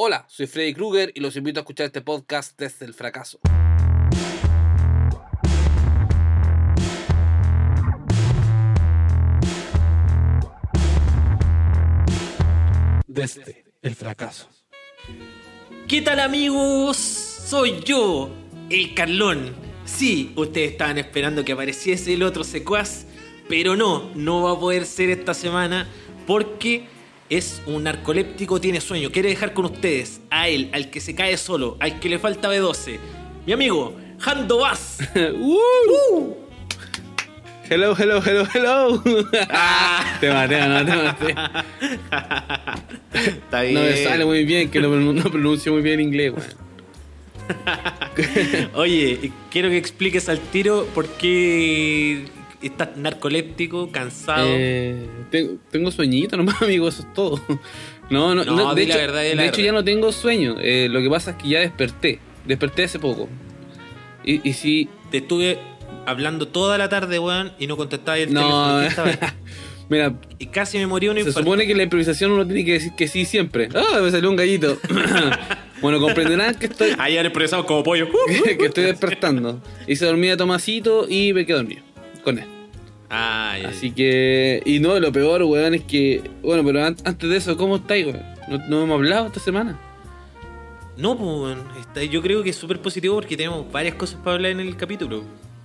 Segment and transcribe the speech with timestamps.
[0.00, 3.40] Hola, soy Freddy Krueger y los invito a escuchar este podcast desde el fracaso.
[13.08, 14.48] Desde el fracaso.
[15.88, 16.96] ¿Qué tal amigos?
[16.96, 18.30] Soy yo,
[18.70, 19.52] el Carlón.
[19.84, 23.04] Sí, ustedes estaban esperando que apareciese el otro secuaz,
[23.48, 25.88] pero no, no va a poder ser esta semana
[26.24, 26.86] porque
[27.30, 31.36] es un narcoléptico, tiene sueño, quiere dejar con ustedes a él, al que se cae
[31.36, 32.98] solo, al que le falta B12.
[33.46, 34.98] Mi amigo, Jando Vaz.
[35.14, 36.34] Uh.
[37.70, 39.02] Hello, hello, hello, hello.
[40.20, 41.34] Te maté, no, te maté.
[43.12, 43.74] Está bien.
[43.74, 46.68] No me sale muy bien, que no, no pronuncio muy bien inglés, weón.
[48.74, 52.24] Oye, quiero que expliques al tiro por qué
[52.62, 54.46] estás narcoléptico, cansado.
[54.50, 57.40] Eh, tengo, tengo sueñito nomás, amigo, eso es todo.
[58.10, 59.64] No, no, No, no, de la hecho, verdad, di de la hecho verdad.
[59.64, 60.56] ya no tengo sueño.
[60.60, 62.20] Eh, lo que pasa es que ya desperté.
[62.46, 63.28] Desperté hace poco.
[64.24, 65.58] Y, y sí, Te estuve
[66.06, 68.78] hablando toda la tarde, weón, y no contestabas el no.
[68.80, 69.12] teléfono.
[69.90, 71.40] Mira, Y casi me morí un se infarto.
[71.40, 73.68] supone que la improvisación uno tiene que decir que sí siempre.
[73.74, 74.00] ¡Ah!
[74.02, 74.78] Me salió un gallito.
[75.80, 78.06] bueno, comprenderán que estoy, Ahí han expresado como pollo.
[78.58, 79.62] que estoy despertando.
[79.86, 81.82] Hice dormir a Tomasito y me quedé dormido
[82.22, 82.44] con él.
[83.10, 84.62] Ay, Así que.
[84.66, 86.22] Y no, lo peor, weón, es que.
[86.42, 88.22] Bueno, pero an- antes de eso, ¿cómo estáis, weón?
[88.48, 89.78] No, no hemos hablado esta semana.
[90.96, 94.34] No, pues, weón, está- yo creo que es súper positivo porque tenemos varias cosas para
[94.36, 95.22] hablar en el capítulo.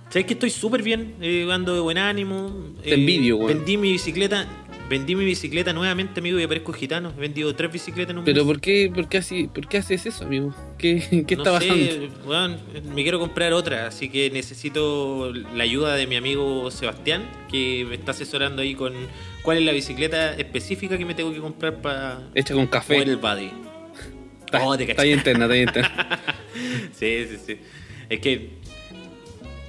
[0.08, 1.16] ¿Sabes que estoy súper bien?
[1.20, 2.52] Eh, ando de buen ánimo.
[2.82, 3.48] Te Eh, envidio, weón.
[3.48, 4.46] Vendí mi bicicleta.
[4.88, 7.12] Vendí mi bicicleta nuevamente, amigo, y aparezco gitano.
[7.16, 8.52] He vendido tres bicicletas en un Pero mes.
[8.52, 10.54] ¿por qué, por qué, así, por qué haces eso, amigo?
[10.76, 12.28] ¿Qué, qué no está sé, pasando?
[12.28, 12.58] weón,
[12.94, 17.94] me quiero comprar otra, así que necesito la ayuda de mi amigo Sebastián, que me
[17.94, 18.92] está asesorando ahí con
[19.42, 22.98] cuál es la bicicleta específica que me tengo que comprar para Hecha con café.
[23.02, 23.50] el body.
[24.44, 26.20] Está, Oh, te está ahí interna, está ahí interna.
[26.92, 27.58] Sí, sí, sí.
[28.08, 28.50] Es que.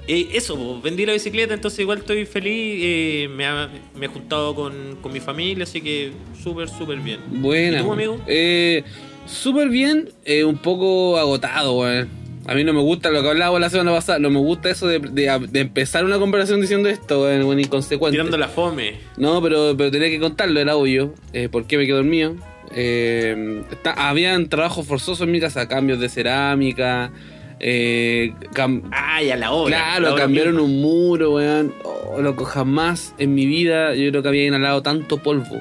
[0.08, 2.80] Eh, eso, vendí la bicicleta, entonces igual estoy feliz.
[2.84, 6.12] eh, me, ha- me he juntado con, con mi familia, así que
[6.42, 7.20] súper, súper bien.
[7.28, 7.80] Buena.
[7.80, 8.22] ¿Y tú, amigo?
[8.28, 8.84] Eh,
[9.28, 12.08] Súper bien, eh, un poco agotado, weón.
[12.46, 14.86] A mí no me gusta lo que hablábamos la semana pasada, no me gusta eso
[14.88, 18.14] de, de- de empezar una conversación diciendo esto, weón, weón, inconsecuente.
[18.18, 18.98] Tirando la fome.
[19.18, 21.16] No, pero, pero tenía que contarlo, era obvio.
[21.34, 22.36] Eh, ¿Por qué me quedé dormido?
[22.76, 27.12] Eh, está- habían trabajos forzosos en mi casa, cambios de cerámica.
[27.60, 29.76] Eh, cam- Ay, a la obra.
[29.78, 30.68] claro, la obra cambiaron misma.
[30.68, 31.74] un muro, weón.
[31.84, 35.60] Oh, loco, jamás en mi vida yo creo que había inhalado tanto polvo.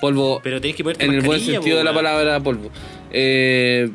[0.00, 2.04] Polvo Pero tenés que en el buen sentido de la weón.
[2.04, 2.70] palabra polvo.
[3.10, 3.88] Eh,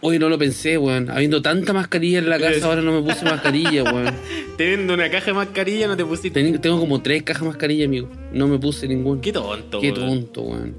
[0.00, 1.10] hoy no lo pensé, weón.
[1.10, 4.14] Habiendo tanta mascarilla en la casa, ahora no me puse mascarilla, weón.
[4.56, 6.42] Teniendo una caja de mascarilla, no te pusiste.
[6.42, 8.08] Ten- tengo como tres cajas de mascarilla, amigo.
[8.32, 9.20] No me puse ninguna.
[9.20, 10.00] Qué tonto, Qué weón.
[10.24, 10.74] tonto, weón.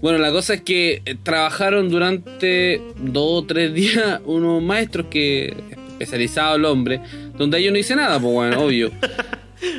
[0.00, 5.56] Bueno, la cosa es que eh, trabajaron durante dos o tres días unos maestros que
[5.92, 7.00] especializados el hombre,
[7.36, 8.92] donde yo no hice nada, pues bueno, obvio.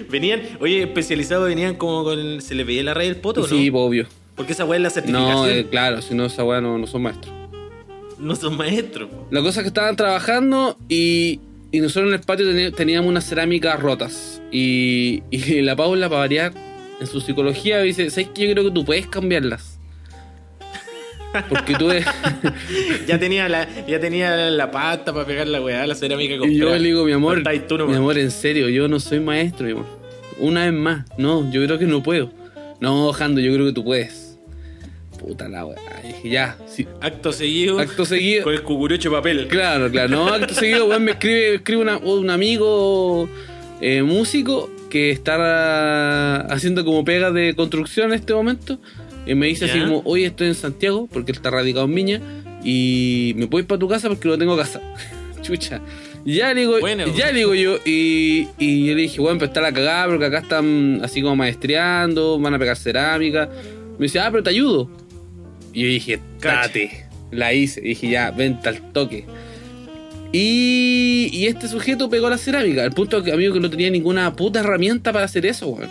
[0.09, 2.41] Venían, oye, especializados venían como con.
[2.41, 3.71] ¿Se le veía la raya del poto, sí, no?
[3.71, 4.07] pues obvio.
[4.35, 5.31] Porque esa weá es la certificación.
[5.31, 7.33] No, eh, claro, si no esa weá no, no son maestros.
[8.17, 9.09] No son maestros.
[9.09, 9.27] po.
[9.31, 11.39] La cosa es que estaban trabajando y,
[11.71, 14.41] y nosotros en el patio teníamos unas cerámicas rotas.
[14.51, 16.53] Y, y la Paula, para variar,
[16.99, 18.47] en su psicología dice, ¿sabes qué?
[18.47, 19.78] Yo creo que tú puedes cambiarlas.
[21.47, 22.05] Porque tú eres...
[23.07, 26.75] ya tenía la, ya tenía la pasta para pegar la weá, la cerámica Y yo
[26.75, 29.85] le digo, mi amor, tú mi amor, en serio, yo no soy maestro, mi amor.
[30.39, 32.31] Una vez más, no, yo creo que no puedo.
[32.79, 34.37] No, Jando, yo creo que tú puedes.
[35.19, 35.77] Puta la weá.
[36.23, 36.87] Ya, sí.
[37.01, 37.79] Acto seguido.
[37.79, 38.45] Acto seguido.
[38.45, 39.47] Con el cucurucho de papel.
[39.49, 43.29] Claro, claro, no, acto seguido, weón, me escribe, me escribe una- un amigo
[43.81, 48.79] eh, músico que está haciendo como pegas de construcción en este momento.
[49.29, 52.19] Y me dice así como, hoy estoy en Santiago, porque él está radicado en Viña,
[52.63, 54.81] y me puedo ir para tu casa porque no tengo casa.
[55.43, 55.81] Chucha.
[56.25, 57.05] Ya le digo, Bueno.
[57.15, 60.25] ya le digo yo, y, y yo le dije, bueno, pero está la cagada porque
[60.25, 63.49] acá están así como maestreando, van a pegar cerámica.
[63.99, 64.89] Me dice, ah, pero te ayudo.
[65.73, 67.05] Y yo dije, date.
[67.29, 67.81] La hice.
[67.81, 69.25] dije, ya, venta al toque.
[70.31, 72.83] Y, y este sujeto pegó la cerámica.
[72.83, 75.89] Al punto que, amigo, que no tenía ninguna puta herramienta para hacer eso, weón.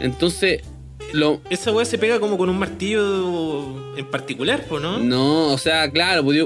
[0.00, 0.62] Entonces,
[1.12, 1.40] lo.
[1.50, 4.98] Esa weá se pega como con un martillo en particular, po, ¿no?
[4.98, 6.44] No, o sea, claro, podía,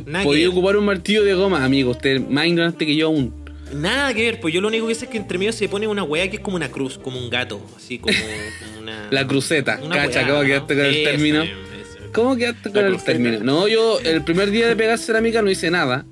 [0.48, 1.90] ocupar un martillo de goma, amigo.
[1.92, 3.32] Usted es más ignorante que yo aún.
[3.74, 5.88] Nada que ver, pues yo lo único que sé es que entre medio se pone
[5.88, 8.14] una weá que es como una cruz, como un gato, así como,
[8.80, 9.08] una.
[9.10, 9.80] La cruceta.
[9.82, 10.46] una Cacha, weá, ¿cómo ¿no?
[10.46, 11.44] quedaste con el término?
[12.12, 13.12] ¿Cómo quedaste con La el cruceta.
[13.12, 13.38] término?
[13.42, 16.04] No, yo el primer día de pegar cerámica no hice nada.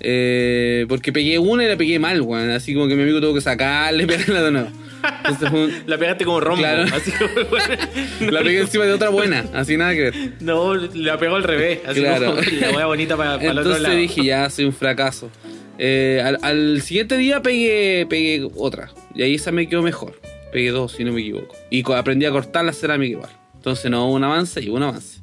[0.00, 2.50] Eh, porque pegué una y la pegué mal, weón.
[2.50, 4.70] Así como que mi amigo tuvo que sacarle, pegarla de nuevo.
[5.18, 6.62] Entonces fue un- La pegaste como rombo.
[6.62, 6.84] Claro.
[6.94, 10.14] Así como, la pegué encima de otra buena, así nada que ver.
[10.40, 11.80] No, la pegó al revés.
[11.86, 12.36] Así Claro.
[12.36, 13.94] como la wea bonita para el otro Entonces lado.
[13.96, 15.30] dije, ya, soy un fracaso.
[15.78, 18.90] Eh, al, al siguiente día pegué, pegué otra.
[19.14, 20.20] Y ahí esa me quedó mejor.
[20.52, 21.54] Pegué dos, si no me equivoco.
[21.70, 23.30] Y aprendí a cortar la cerámica igual.
[23.54, 25.20] Entonces no hubo un avance y hubo un avance.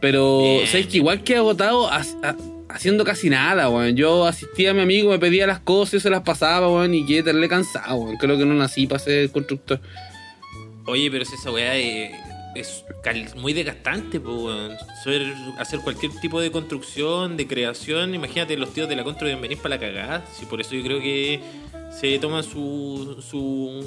[0.00, 0.66] Pero, Bien.
[0.66, 2.36] ¿sabes que Igual que agotado ha- ha-
[2.68, 3.96] haciendo casi nada, weón.
[3.96, 6.94] Yo asistía a mi amigo, me pedía las cosas y se las pasaba, weón.
[6.94, 8.16] Y quedé terrible cansado, weón.
[8.16, 9.80] Creo que no nací para ser constructor.
[10.86, 12.84] Oye, pero si esa weá es,
[13.36, 14.72] muy desgastante, pues, weón.
[15.58, 18.14] Hacer cualquier tipo de construcción, de creación.
[18.14, 20.24] Imagínate, los tíos de la constru deben venir para la cagada.
[20.32, 21.40] Sí, por eso yo creo que
[21.90, 23.84] se toman su, su,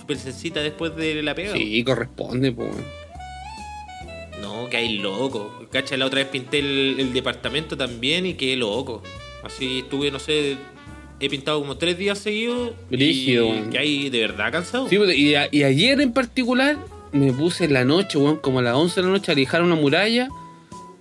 [0.00, 1.52] su después de la pega.
[1.52, 3.05] Sí, corresponde, pues, weón.
[4.40, 5.66] No, que hay loco.
[5.72, 9.02] Cacha, la otra vez pinté el, el departamento también y quedé loco.
[9.42, 10.56] Así estuve, no sé,
[11.20, 12.72] he pintado como tres días seguidos.
[12.90, 14.88] Brígido, y que hay de verdad cansado.
[14.88, 16.76] Sí, pues, y, a- y ayer en particular
[17.12, 19.62] me puse en la noche, weón, como a las 11 de la noche a lijar
[19.62, 20.28] una muralla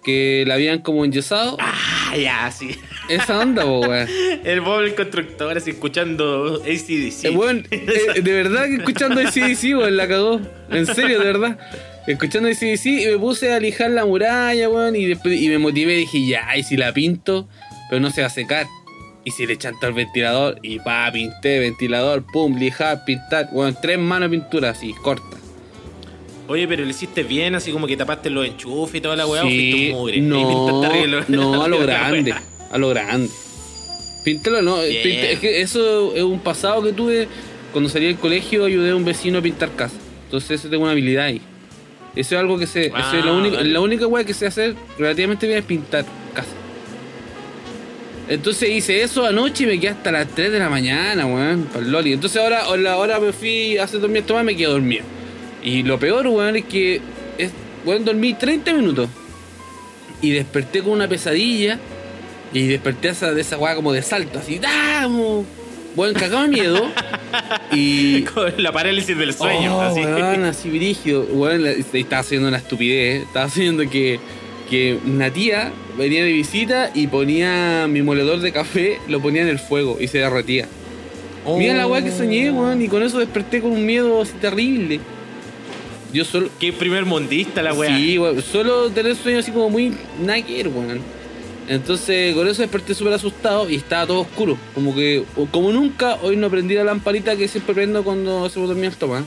[0.04, 1.58] que la habían como enyesado.
[1.60, 2.70] Ah, ya, sí.
[3.10, 4.08] Esa onda, weón.
[4.46, 7.26] El Bob el constructor así escuchando ACDC.
[7.26, 10.40] Eh, weón, eh, de verdad que escuchando ACDC, weón, la cagó.
[10.70, 11.60] En serio, de verdad.
[12.08, 15.94] Escuchando ACDC y me puse a lijar la muralla, weón, y, después, y me motivé
[15.96, 17.48] y dije, ya, y si la pinto,
[17.90, 18.68] pero no se va a secar.
[19.24, 23.98] Y si le chanto al ventilador, y pa, pinté, ventilador, pum, lijar, pintar, weón, tres
[23.98, 25.38] manos de pintura así, corta.
[26.48, 29.44] Oye, pero lo hiciste bien, así como que tapaste los enchufes y toda la weá.
[29.44, 30.22] o Sí, un mugre?
[30.22, 32.36] No, pintaste arriba lo- no, a lo grande,
[32.72, 33.30] a lo grande.
[34.24, 37.28] Píntalo, no, pinté- es que eso es un pasado que tuve
[37.72, 39.96] cuando salí del colegio, ayudé a un vecino a pintar casa.
[40.26, 41.42] Entonces eso tengo una habilidad ahí.
[42.16, 43.70] Eso es algo que sé, eso es Ah, lo único, vale.
[43.70, 46.48] la única weá que sé hacer relativamente bien es pintar casa.
[48.28, 51.86] Entonces hice eso anoche y me quedé hasta las 3 de la mañana, weón, para
[51.86, 52.14] loli.
[52.14, 55.04] Entonces ahora, ahora me fui a hacer dormir esto más y me quedé dormido.
[55.64, 57.02] Y lo peor, weón, es que
[57.38, 57.52] es,
[57.86, 59.10] weón, dormí 30 minutos.
[60.22, 61.78] Y desperté con una pesadilla.
[62.54, 65.46] Y desperté esa, de esa weá como de salto, así, ¡damos!
[65.96, 66.82] Weón, cagado de miedo.
[67.72, 68.22] y.
[68.34, 69.78] Con la parálisis del sueño.
[69.78, 70.00] Oh, así.
[70.02, 71.24] weón, así brígido.
[71.32, 73.24] Weón, estaba haciendo una estupidez.
[73.24, 74.20] Estaba haciendo que,
[74.70, 79.48] que una tía venía de visita y ponía mi moledor de café, lo ponía en
[79.48, 80.68] el fuego y se derretía.
[81.58, 85.00] Mira la weá que soñé, weón, y con eso desperté con un miedo así terrible.
[86.12, 86.50] Yo solo.
[86.60, 87.96] Qué primer mundista la weá.
[87.96, 89.94] Sí, weón, solo tener sueños así como muy
[90.24, 91.15] naked, weón.
[91.68, 94.58] Entonces, con eso desperté súper asustado y estaba todo oscuro.
[94.74, 98.68] Como que, como nunca, hoy no prendí la lamparita que siempre prendo cuando se me
[98.68, 99.24] dormía el toma.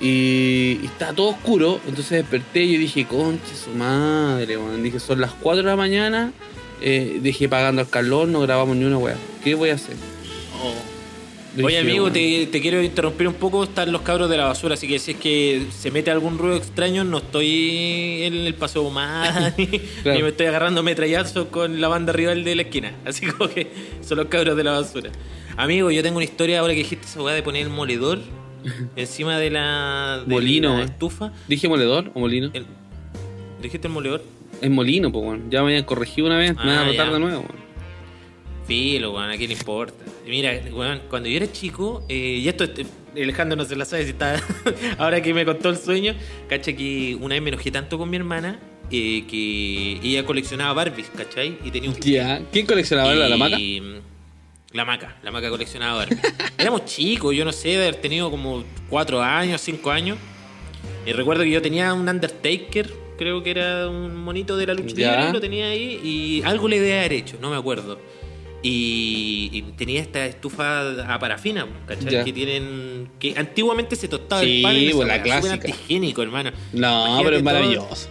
[0.00, 1.80] Y, y estaba todo oscuro.
[1.86, 4.82] Entonces desperté y dije, conche su madre, weón.
[4.82, 6.32] Dije, son las 4 de la mañana.
[6.80, 9.16] Eh, dejé pagando al calor, no grabamos ni una weá.
[9.42, 9.96] ¿Qué voy a hacer?
[10.62, 10.95] Oh.
[11.62, 14.86] Oye amigo, te, te quiero interrumpir un poco, están los cabros de la basura, así
[14.86, 19.52] que si es que se mete algún ruido extraño, no estoy en el paseo humano,
[19.58, 20.16] ni, Claro.
[20.18, 23.70] ni me estoy agarrando metrallazos con la banda rival de la esquina, así como que
[24.02, 25.10] son los cabros de la basura.
[25.56, 28.18] Amigo, yo tengo una historia ahora que dijiste esa de poner el moledor
[28.96, 30.84] encima de la, de Molino, la eh.
[30.86, 31.32] estufa.
[31.48, 32.50] ¿Dije moledor o molino?
[32.52, 32.66] El-
[33.62, 34.22] ¿Dijiste el moledor?
[34.60, 35.40] Es molino, pues.
[35.50, 37.46] Ya me habían corregido una vez, me van Ah, a rotar de nuevo.
[38.66, 40.04] Filo, weón, a quién le importa.
[40.26, 42.86] Mira, weón, cuando yo era chico, eh, y esto, el
[43.22, 44.42] Alejandro no se la sabe si está.
[44.98, 46.14] ahora que me contó el sueño,
[46.48, 48.58] cacha que una vez me enojé tanto con mi hermana
[48.90, 51.58] eh, que ella coleccionaba Barbies, ¿cachai?
[51.64, 51.96] Y tenía un.
[51.96, 53.58] ¿Quién coleccionaba la, la maca?
[53.58, 53.80] y,
[54.72, 56.20] La maca, la maca coleccionaba Barbies.
[56.58, 60.18] Éramos chicos, yo no sé, de haber tenido como cuatro años, cinco años.
[61.06, 64.94] Y recuerdo que yo tenía un Undertaker, creo que era un monito de la lucha
[64.96, 65.16] Ya.
[65.18, 67.98] libre, lo tenía ahí y algo le debe haber hecho, no me acuerdo.
[68.62, 70.80] Y, y tenía esta estufa
[71.14, 72.10] a parafina, ¿cachai?
[72.10, 72.24] Ya.
[72.24, 73.08] Que tienen.
[73.18, 75.54] que antiguamente se tostaba Sí, el pan esa pues, la clásica.
[75.54, 76.50] antihigiénico, hermano.
[76.72, 78.08] No, Imagínate pero es todo- maravilloso.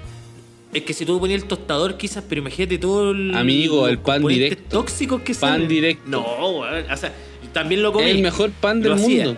[0.74, 3.34] Es que si tú ponías el tostador, quizás, pero imagínate todo el.
[3.36, 4.80] Amigo, el pan directo.
[4.80, 5.68] tóxicos que Pan salen.
[5.68, 6.04] directo.
[6.10, 6.92] No, weón.
[6.92, 7.14] O sea,
[7.54, 8.06] también lo comí.
[8.10, 9.38] Es el mejor pan del mundo.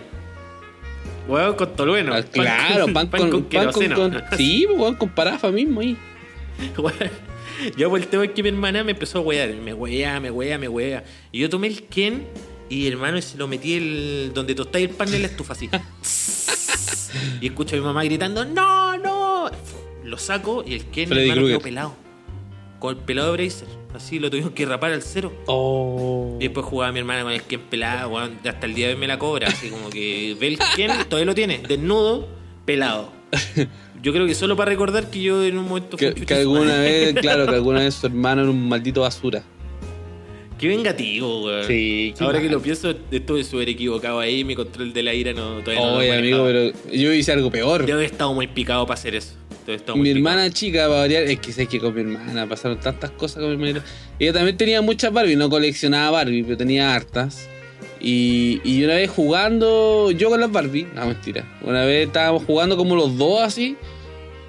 [1.28, 2.14] Weón, con tolueno.
[2.14, 5.96] Ah, claro, pan, con, pan con, con- Sí, pues, weón, con parafa mismo ahí.
[6.76, 6.92] Weón,
[7.76, 9.52] Yo es que mi hermana me empezó a wear.
[9.54, 11.04] Me wea, me wea, me wea.
[11.32, 12.26] Y yo tomé el Ken
[12.68, 15.70] y hermano se lo metí el, donde tostáis el pan en la estufa así.
[17.40, 19.50] y escucho a mi mamá gritando, ¡No, no!
[20.04, 21.94] Lo saco y el Ken Freddy hermano, quedó pelado.
[22.78, 23.68] Con el pelado de Bracer.
[23.94, 25.32] Así lo tuvimos que rapar al cero.
[25.46, 26.36] Oh.
[26.38, 29.00] Y después jugaba mi hermana con el Ken pelado, weón, hasta el día de hoy
[29.00, 32.28] me la cobra, así como que ve el Ken, todavía lo tiene, desnudo,
[32.64, 33.12] pelado.
[34.02, 36.34] Yo creo que solo para recordar que yo en un momento fui Que, un que
[36.34, 39.42] alguna vez, claro, que alguna vez su hermano era un maldito basura.
[40.58, 41.66] Qué vengativo, weón.
[41.66, 44.42] Sí, qué Ahora que lo pienso, estuve súper equivocado ahí.
[44.42, 47.86] Mi control de la ira no, todavía no Oye, amigo, pero yo hice algo peor.
[47.86, 49.34] Yo he estado muy picado para hacer eso.
[49.68, 50.06] Mi picado.
[50.08, 53.56] hermana chica, para variar, es que sé que con mi hermana pasaron tantas cosas con
[53.56, 53.84] mi hermana.
[54.18, 57.48] Ella también tenía muchas Barbie, no coleccionaba Barbie, pero tenía hartas.
[58.00, 62.76] Y, y una vez jugando, yo con las Barbie, no mentira, una vez estábamos jugando
[62.76, 63.76] como los dos así,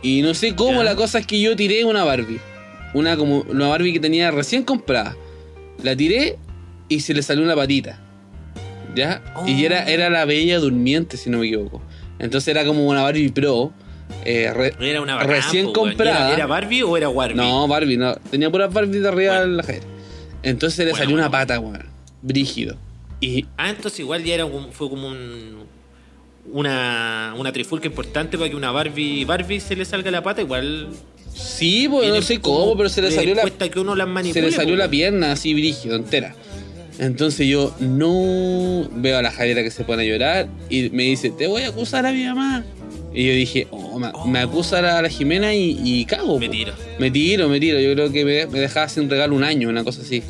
[0.03, 2.39] y no sé cómo, la cosa es que yo tiré una Barbie,
[2.93, 5.15] una como una Barbie que tenía recién comprada.
[5.83, 6.37] La tiré
[6.89, 7.99] y se le salió una patita.
[8.95, 9.21] ¿Ya?
[9.45, 9.65] Y Oh.
[9.65, 11.81] era, era la bella durmiente, si no me equivoco.
[12.17, 13.71] Entonces era como una Barbie Pro.
[14.25, 16.27] eh, re- Era una bacán, recién po, comprada.
[16.27, 17.35] ¿Era, era Barbie o era Barbie?
[17.35, 18.15] no, Barbie, no.
[18.31, 19.51] Tenía puras Barbie de arriba Bueno.
[19.51, 19.85] en la jera.
[20.43, 21.85] Entonces le Bueno, salió una pata, weón.
[22.21, 22.75] Brígido.
[23.21, 25.63] Y Ah, entonces igual ya era un- fue como un,
[26.51, 30.41] una, una trifulca importante para que una Barbie Barbie se le salga la pata.
[30.41, 30.89] Igual.
[31.33, 34.45] sí, pues no sé cómo, pero se le salió la, que uno las se manipule.
[34.47, 36.35] le salió la pierna así brígido, entera.
[36.97, 41.29] Entonces yo no veo a la Javiera que se pone a llorar y me dice,
[41.29, 42.65] te voy a acusar a mi mamá.
[43.13, 44.27] Y yo dije, oh, ma- Oh.
[44.27, 46.37] me acusa a la, a la Jimena y, y cago.
[46.39, 46.51] Me po.
[46.51, 46.73] tiro.
[46.99, 47.79] Me tiro, me tiro.
[47.79, 50.21] Yo creo que me, me dejaba sin regalo un año, una cosa así.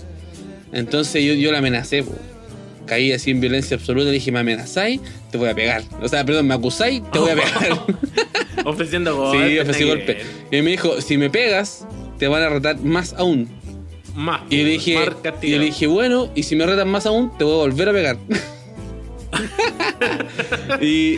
[0.72, 2.13] Entonces yo, yo la amenacé, po.
[2.89, 4.08] Caí así en violencia absoluta.
[4.08, 5.00] Le dije, me amenazáis,
[5.31, 5.84] te voy a pegar.
[6.01, 7.86] O sea, perdón, me acusáis, te voy a pegar.
[8.65, 9.50] Ofreciendo golpes.
[9.51, 10.17] sí, ofrecí que golpe.
[10.51, 11.86] Y me dijo, si me pegas,
[12.17, 13.48] te van a retar más aún.
[14.15, 14.41] Más.
[14.50, 14.98] Y le po, dije,
[15.43, 17.93] y le dije, bueno, y si me retan más aún, te voy a volver a
[17.93, 18.17] pegar.
[20.81, 21.17] y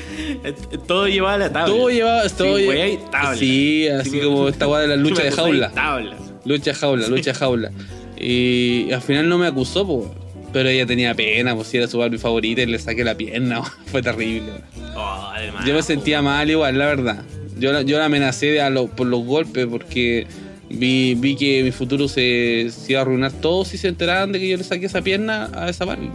[0.87, 1.73] Todo llevaba a la tabla.
[1.73, 3.35] todo llevaba, todo Sí, tabla.
[3.37, 5.71] Sí, así Sí, como esta weá de la lucha de jaula.
[5.71, 6.15] Tabla.
[6.45, 7.71] Lucha jaula, lucha jaula.
[8.17, 10.09] Y al final no me acusó, pues.
[10.53, 13.61] Pero ella tenía pena, pues si era su Barbie favorita y le saqué la pierna.
[13.85, 14.51] Fue terrible.
[14.95, 17.23] Oh, además, Yo me sentía mal igual, la verdad.
[17.57, 20.27] Yo, la- yo la amenacé de a lo- por los golpes porque
[20.69, 24.39] vi, vi que mi futuro se, se iba a arruinar todo si se enteraban de
[24.39, 26.09] que yo le saqué esa pierna a esa Barbie.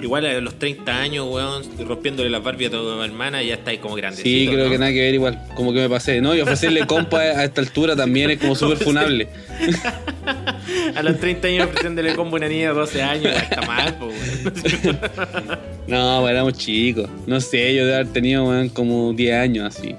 [0.00, 3.94] Igual a los 30 años, weón, rompiéndole las Barbie a tu hermana, ya estáis como
[3.94, 4.28] grandecito.
[4.28, 4.70] Sí, creo ¿no?
[4.70, 5.42] que nada que ver igual.
[5.54, 6.34] Como que me pasé, ¿no?
[6.34, 9.28] Y ofrecerle compa a esta altura también es como súper funable.
[10.96, 15.58] A los 30 años ofreciéndole combo a una niña de 12 años, está mal, weón.
[15.86, 17.08] No, pues éramos chicos.
[17.26, 19.94] No sé, yo de haber tenido weón, como 10 años así.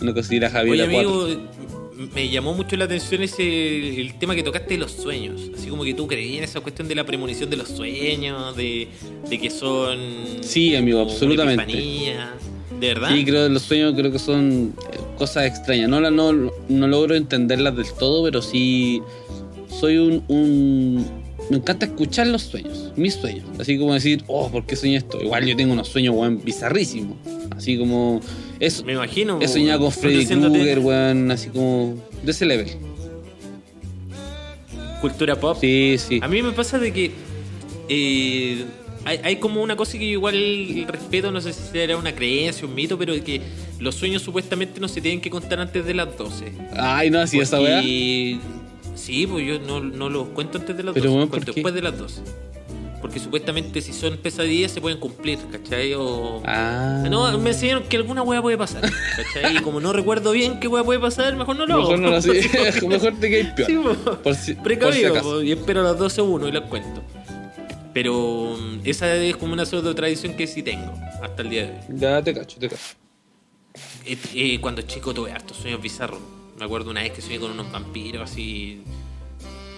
[0.00, 1.28] Una cosita Oye, Javier amigo,
[2.14, 5.50] me llamó mucho la atención ese el tema que tocaste de los sueños.
[5.56, 8.88] Así como que tú creías en esa cuestión de la premonición de los sueños, de,
[9.28, 9.98] de que son.
[10.40, 11.62] Sí, amigo, absolutamente.
[11.64, 12.34] epifanía.
[12.80, 13.10] ¿De verdad?
[13.14, 15.88] Sí, creo que los sueños creo que son eh, cosas extrañas.
[15.90, 19.02] No, la- no, no logro entenderlas del todo, pero sí
[19.68, 21.06] soy un, un-
[21.50, 23.44] Me encanta escuchar los sueños, mis sueños.
[23.58, 25.20] Así como decir, oh, ¿por qué soñé esto?
[25.20, 27.16] Igual yo tengo unos sueños, weón, bizarrísimos.
[27.56, 28.20] Así como...
[28.60, 29.38] Eso, Me imagino.
[29.40, 31.96] he soñado con Freddy Krueger, weón, así como...
[32.22, 32.68] De ese level.
[35.00, 35.56] Cultura pop.
[35.60, 36.20] Sí, sí.
[36.22, 37.10] A mí me pasa de que
[37.88, 38.64] eh,
[39.06, 42.66] hay, hay como una cosa que yo igual respeto, no sé si será una creencia,
[42.68, 43.40] un mito, pero que
[43.78, 46.52] los sueños supuestamente no se tienen que contar antes de las 12.
[46.76, 47.76] Ay, no, así esa weá.
[47.78, 48.38] Porque-
[48.94, 51.72] Sí, pues yo no, no los cuento antes de las Pero, 12, weón, cuento después
[51.72, 52.20] de las 12.
[53.00, 55.94] Porque supuestamente si son pesadillas se pueden cumplir, ¿cachai?
[55.94, 56.42] O...
[56.44, 57.02] Ah.
[57.08, 58.82] No, me enseñaron que alguna weá puede pasar,
[59.16, 59.56] ¿cachai?
[59.56, 61.82] Y como no recuerdo bien qué weá puede pasar, mejor no lo hago.
[61.82, 62.82] Mejor no lo haces.
[62.86, 63.68] Mejor te quedas peor.
[63.68, 63.94] Sí, po.
[63.94, 65.30] Por si, por si Precavido, acaso.
[65.30, 67.02] po, y espero a las 12 uno y las cuento.
[67.94, 70.92] Pero mm, esa es como una pseudo tradición que sí tengo
[71.22, 71.78] hasta el día de hoy.
[71.98, 72.82] Ya te cacho, te cacho.
[74.04, 76.20] Eh, eh, cuando chico tuve hartos sueños bizarros.
[76.58, 78.82] Me acuerdo una vez que soñé con unos vampiros así.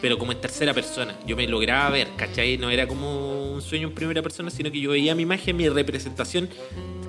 [0.03, 1.15] Pero como en tercera persona.
[1.27, 2.59] Yo me lograba ver, ¿cachai?
[2.59, 5.69] No era como un sueño en primera persona, sino que yo veía mi imagen, mi
[5.69, 6.51] representación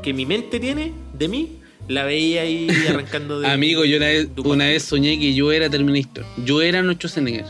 [0.01, 1.57] que mi mente tiene de mí,
[1.87, 3.47] la veía ahí arrancando de.
[3.47, 6.23] Amigo, yo una vez, una vez soñé que yo era Terminator.
[6.45, 7.45] Yo era Nocho Schwarzenegger.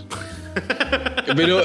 [1.35, 1.61] pero,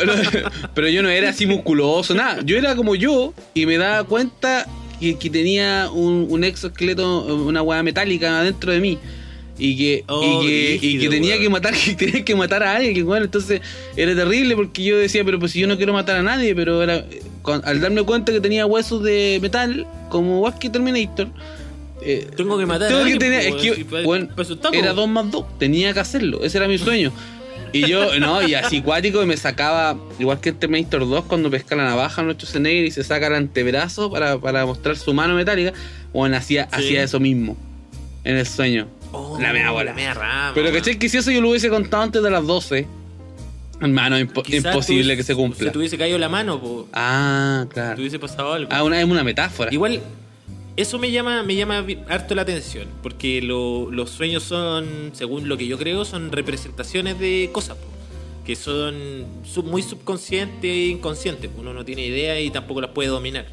[0.74, 2.40] pero yo no era así musculoso, nada.
[2.42, 4.66] Yo era como yo y me daba cuenta
[4.98, 8.98] que, que tenía un, un exoesqueleto, una hueá metálica dentro de mí.
[9.58, 11.42] Y que, Oh, y que, y que tenía weón.
[11.42, 13.60] que matar, que tenía que matar a alguien, bueno, entonces
[13.96, 16.82] era terrible porque yo decía, pero pues si yo no quiero matar a nadie, pero
[16.82, 17.04] era
[17.42, 21.28] con- al darme cuenta que tenía huesos de metal, como que Terminator,
[22.02, 24.28] eh, Tengo que matar tengo a alguien, es que, bueno,
[24.72, 27.12] era dos más dos, tenía que hacerlo, ese era mi sueño.
[27.72, 31.50] Y yo, no, y así cuático, y me sacaba, igual que en Terminator 2, cuando
[31.50, 35.34] pesca la navaja en Schwarzenegger y se saca el antebrazo para, para mostrar su mano
[35.34, 35.72] metálica,
[36.12, 36.76] bueno, hacía, Sí.
[36.76, 37.56] hacía eso mismo
[38.24, 38.86] en el sueño.
[39.12, 39.90] Oh, la mea bola.
[39.90, 40.52] La mea rama.
[40.54, 40.98] Pero ¿cachai?
[40.98, 42.86] Que si eso yo lo hubiese contado antes de las 12,
[43.80, 45.64] hermano, impo- imposible tuviese- que se cumpla.
[45.66, 46.88] Se te hubiese caído la mano, po.
[46.92, 47.98] Ah, claro.
[48.00, 48.70] hubiese pasado algo.
[48.72, 49.72] Ah, una, es una metáfora.
[49.72, 50.00] Igual,
[50.76, 55.56] eso me llama, me llama harto la atención, porque lo- los sueños son, según lo
[55.56, 57.86] que yo creo, son representaciones de cosas, po,
[58.44, 61.50] que son sub- muy subconscientes e inconscientes.
[61.56, 63.46] Uno no tiene idea y tampoco las puede dominar.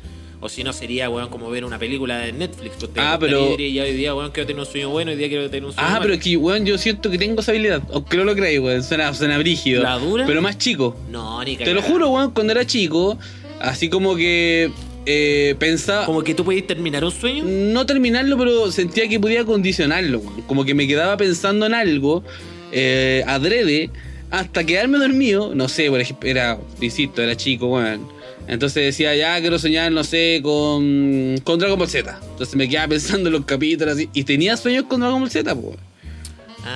[0.46, 2.76] O si no, sería, weón, como ver una película de Netflix.
[2.84, 5.50] usted Ah, pero- Y hoy día, weón, quiero tener un sueño bueno, hoy día quiero
[5.50, 6.02] tener un sueño Ah, malo.
[6.04, 7.82] pero es que, weón, yo siento que tengo esa habilidad.
[7.92, 8.84] Aunque no lo creáis, weón.
[8.84, 9.82] Suena, suena brígido.
[9.82, 10.26] ¿La dura?
[10.28, 10.96] Pero más chico.
[11.10, 11.92] No, ni Te lo cagada.
[11.92, 13.18] juro, weón, cuando era chico,
[13.60, 14.70] así como que
[15.08, 16.06] eh, pensaba.
[16.06, 17.44] Como que tú podías terminar un sueño.
[17.46, 20.42] No terminarlo, pero sentía que podía condicionarlo, weón.
[20.44, 22.24] Como que me quedaba pensando en algo,
[22.72, 23.90] eh, adrede,
[24.30, 25.56] hasta quedarme dormido.
[25.56, 28.14] No sé, por ejemplo, era, insisto, era chico, weón.
[28.48, 32.20] Entonces decía, ya quiero soñar, no sé, con, con Dragon Ball Z.
[32.32, 34.10] Entonces me quedaba pensando en los capítulos así.
[34.14, 35.78] Y tenía sueños con Dragon Ball Z, pues.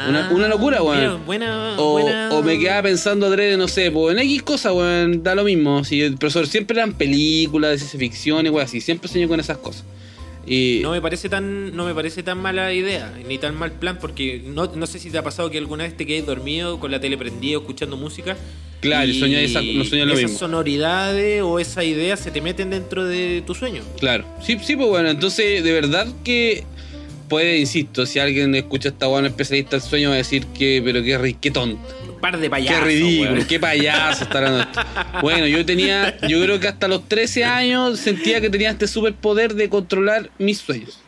[0.07, 1.25] Una- una locura, weón.
[1.25, 5.23] buena, O, buena- o me quedaba pensando adrede, no sé, pues en X cosas, weón,
[5.23, 5.83] da lo mismo.
[5.83, 9.39] Si el profesor siempre eran películas de ciencia ficción y weón, así, siempre soñé con
[9.39, 9.83] esas cosas.
[10.49, 13.99] Y No me parece tan, no me parece tan mala idea, ni tan mal plan,
[14.01, 16.89] porque no, no sé si te ha pasado que alguna vez te quedes dormido con
[16.89, 18.35] la tele prendida o escuchando música.
[18.81, 20.39] Claro, y esa- no soñás lo esas mismo.
[20.39, 23.83] sonoridades o esas ideas se te meten dentro de tu sueño.
[23.99, 26.63] Claro, sí, sí, pues bueno, entonces de verdad que
[27.27, 31.03] puede, insisto, si alguien escucha esta weón especialista del sueño va a decir que, pero
[31.39, 32.83] qué tonto, Un par de qué payasos.
[32.83, 33.45] ridículo, weón.
[33.47, 34.81] qué payaso hablando esto.
[35.21, 39.55] Bueno, yo tenía, yo creo que hasta los 13 años sentía que tenía este superpoder
[39.55, 40.99] de controlar mis sueños.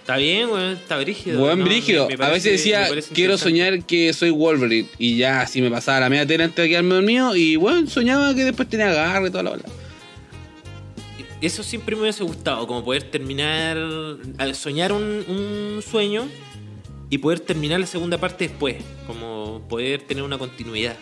[0.00, 1.42] Está bien, weón, está brígido.
[1.42, 1.64] Weón ¿no?
[1.66, 2.08] brígido.
[2.08, 4.88] Me- me a veces decía, quiero soñar que soy Wolverine.
[4.98, 7.36] Y ya así me pasaba la media tela antes de quedarme dormido.
[7.36, 9.62] Y bueno, soñaba que después tenía agarre y toda la bola.
[11.40, 13.76] Eso siempre me hubiese gustado, como poder terminar,
[14.38, 16.28] al soñar un, un sueño
[17.10, 18.76] y poder terminar la segunda parte después,
[19.06, 20.96] como poder tener una continuidad.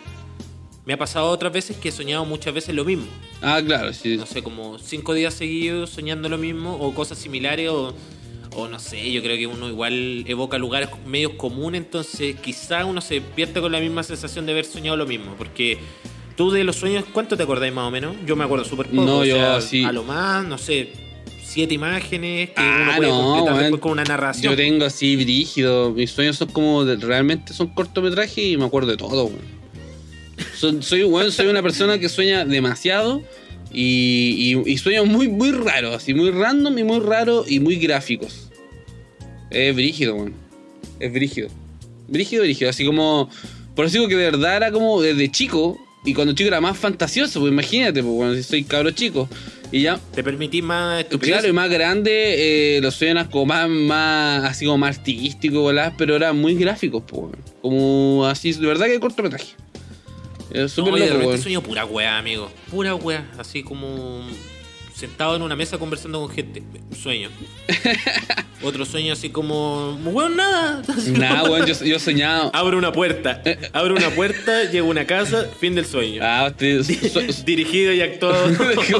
[0.85, 3.05] Me ha pasado otras veces que he soñado muchas veces lo mismo,
[3.41, 4.17] Ah, claro, sí.
[4.17, 7.93] no sé, como cinco días seguidos soñando lo mismo o cosas similares o,
[8.55, 13.01] o no sé, yo creo que uno igual evoca lugares medios comunes, entonces quizá uno
[13.01, 15.77] se despierte con la misma sensación de haber soñado lo mismo, porque
[16.35, 18.15] tú de los sueños, ¿cuánto te acordáis más o menos?
[18.25, 19.83] Yo me acuerdo súper poco, No, o yo sea, sí.
[19.83, 20.91] a lo más, no sé,
[21.49, 23.61] siete imágenes que uno Ah, puede no, completar weón.
[23.63, 24.51] después con una narración.
[24.53, 25.91] Yo tengo así brígido.
[25.91, 29.59] Mis sueños son como de- realmente son cortometrajes y me acuerdo de todo, weón.
[30.81, 33.21] Soy, weón, soy una persona que sueña demasiado
[33.73, 37.75] y, y, y sueños muy, muy raros, así muy random y muy raros y muy
[37.77, 38.49] gráficos.
[39.49, 40.33] Es brígido, weón.
[40.99, 41.49] Es brígido.
[42.07, 42.69] Brígido, brígido.
[42.69, 43.29] Así como.
[43.75, 45.77] Por eso digo que de verdad era como desde chico.
[46.05, 49.27] Y cuando chico era más fantasioso, pues imagínate, pues bueno, si soy cabro chico.
[49.71, 51.35] Y ya Te permitís más estupidez.
[51.35, 55.65] Claro, y más grande, eh, los sueños eran como más, más, así como más artísticos,
[55.67, 55.93] ¿verdad?
[55.97, 59.53] pero eran muy gráficos, po, como así, de verdad que cortometraje.
[60.51, 62.49] Es No, súper de repente sueño pura wea, amigo.
[62.71, 63.29] Pura wea.
[63.37, 64.23] Así como
[64.99, 66.61] sentado en una mesa conversando con gente.
[67.01, 67.29] Sueño.
[68.61, 69.93] Otro sueño así como.
[70.03, 70.81] Weón, nada.
[70.85, 72.49] Como- weón, yo, yo soñaba.
[72.53, 73.41] Abro una puerta.
[73.71, 76.21] Abro una puerta, llego a una casa, fin del sueño.
[76.23, 76.81] Ah, usted-
[77.45, 78.49] Dirigido y actuado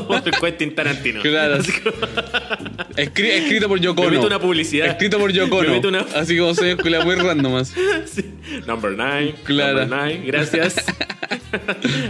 [0.07, 1.21] por Quentin Tarantino.
[1.21, 1.57] Claro.
[1.57, 4.87] Escri- escrito por Yoko Me meto una publicidad.
[4.87, 5.71] Escrito por Yoko Me Ono.
[5.73, 7.55] meto una- Así como sueños culiados muy random.
[7.55, 7.73] así.
[8.05, 8.25] Sí.
[8.65, 9.35] Number 9.
[9.43, 9.79] Claro.
[9.81, 10.21] Number 9.
[10.25, 10.75] Gracias.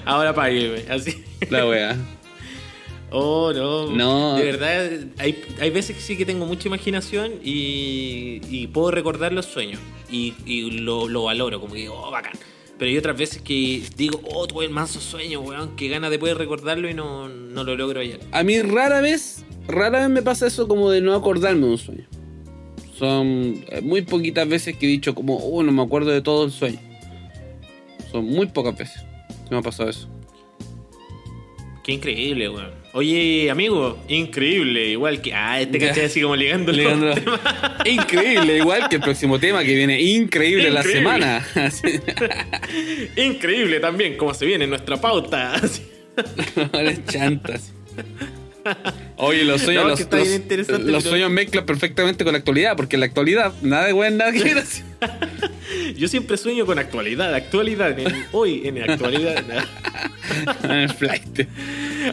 [0.05, 0.83] Ahora págueme.
[0.89, 1.23] Así.
[1.49, 1.97] La wea.
[3.11, 3.87] Oh, no.
[3.91, 4.35] No.
[4.35, 9.33] De verdad, hay, hay veces que sí que tengo mucha imaginación y, y puedo recordar
[9.33, 9.79] los sueños.
[10.11, 12.33] Y, y lo, lo valoro, como que digo, oh, bacán.
[12.77, 16.17] Pero hay otras veces que digo, oh, tuve el manso sueño, weón, que ganas de
[16.17, 18.19] poder recordarlo y no, no lo logro hallar.
[18.31, 21.77] A mí rara vez, rara vez me pasa eso como de no acordarme de un
[21.77, 22.07] sueño.
[22.97, 26.45] Son eh, muy poquitas veces que he dicho como, oh, no me acuerdo de todo
[26.45, 26.79] el sueño.
[28.11, 29.03] Son muy pocas veces
[29.43, 30.07] que me ha pasado eso.
[31.83, 32.78] Qué increíble, weón.
[32.91, 34.87] Oye, amigo, increíble.
[34.87, 35.33] Igual que.
[35.33, 36.71] Ah, este caché así como ligando
[37.85, 41.45] increíble, igual que el próximo tema que viene increíble, la semana.
[43.15, 45.61] Increíble también, como se viene en nuestra pauta.
[46.73, 47.73] Las chantas.
[49.17, 50.07] Oye, los sueños,
[50.69, 54.17] No, los, sueños mezclan perfectamente con la actualidad, porque en la actualidad nada de bueno,
[54.17, 54.63] nada que.
[55.97, 59.43] Yo siempre sueño con actualidad, actualidad, en- hoy en actualidad.
[60.63, 61.47] En el flight.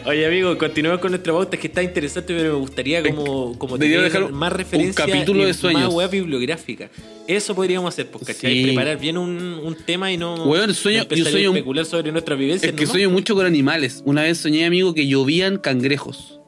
[0.07, 3.79] Oye, amigo, continuemos con nuestra pauta, es que está interesante, pero me gustaría como, como
[3.79, 5.83] tener dejar más un referencia capítulo de sueños.
[5.83, 6.89] más web bibliográfica.
[7.29, 8.55] Eso podríamos hacer, pues, ¿cachai?
[8.55, 8.63] Sí.
[8.65, 11.85] Preparar bien un, un tema y no, Weón, sueño- no empezar yo sueño- a especular
[11.85, 12.71] sobre nuestras vivencias.
[12.71, 12.93] Es que nomás.
[12.93, 14.03] sueño mucho con animales.
[14.07, 16.41] Una vez soñé, amigo, que llovían cangrejos.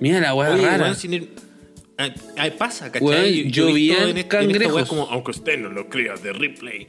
[0.00, 0.84] Mira la weá rara.
[0.84, 1.28] weón, sin ir-
[1.98, 3.42] Ah, ah, pasa, ¿cachai?
[3.44, 4.88] Visto llovían en este- en esta cangrejos.
[4.88, 6.86] como, aunque usted no lo crea, de replay.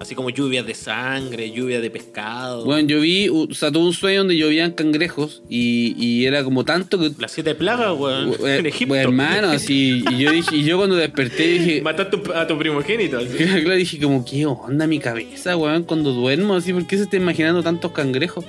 [0.00, 2.64] Así como lluvias de sangre, lluvia de pescado.
[2.64, 6.64] Bueno, yo vi, o sea, tuve un sueño donde llovían cangrejos y, y era como
[6.64, 7.10] tanto que.
[7.18, 8.32] Las siete plagas, weón.
[8.38, 8.94] we- en Egipto.
[8.94, 10.04] hermano, así.
[10.12, 11.82] Y yo dije, y yo cuando desperté dije.
[11.82, 13.18] Mataste a tu- a tu primogénito.
[13.18, 13.28] así.
[13.38, 15.82] Claro, dije como, ¿qué onda mi cabeza, weón?
[15.82, 18.44] Cuando duermo, así, ¿por qué se está imaginando tantos cangrejos?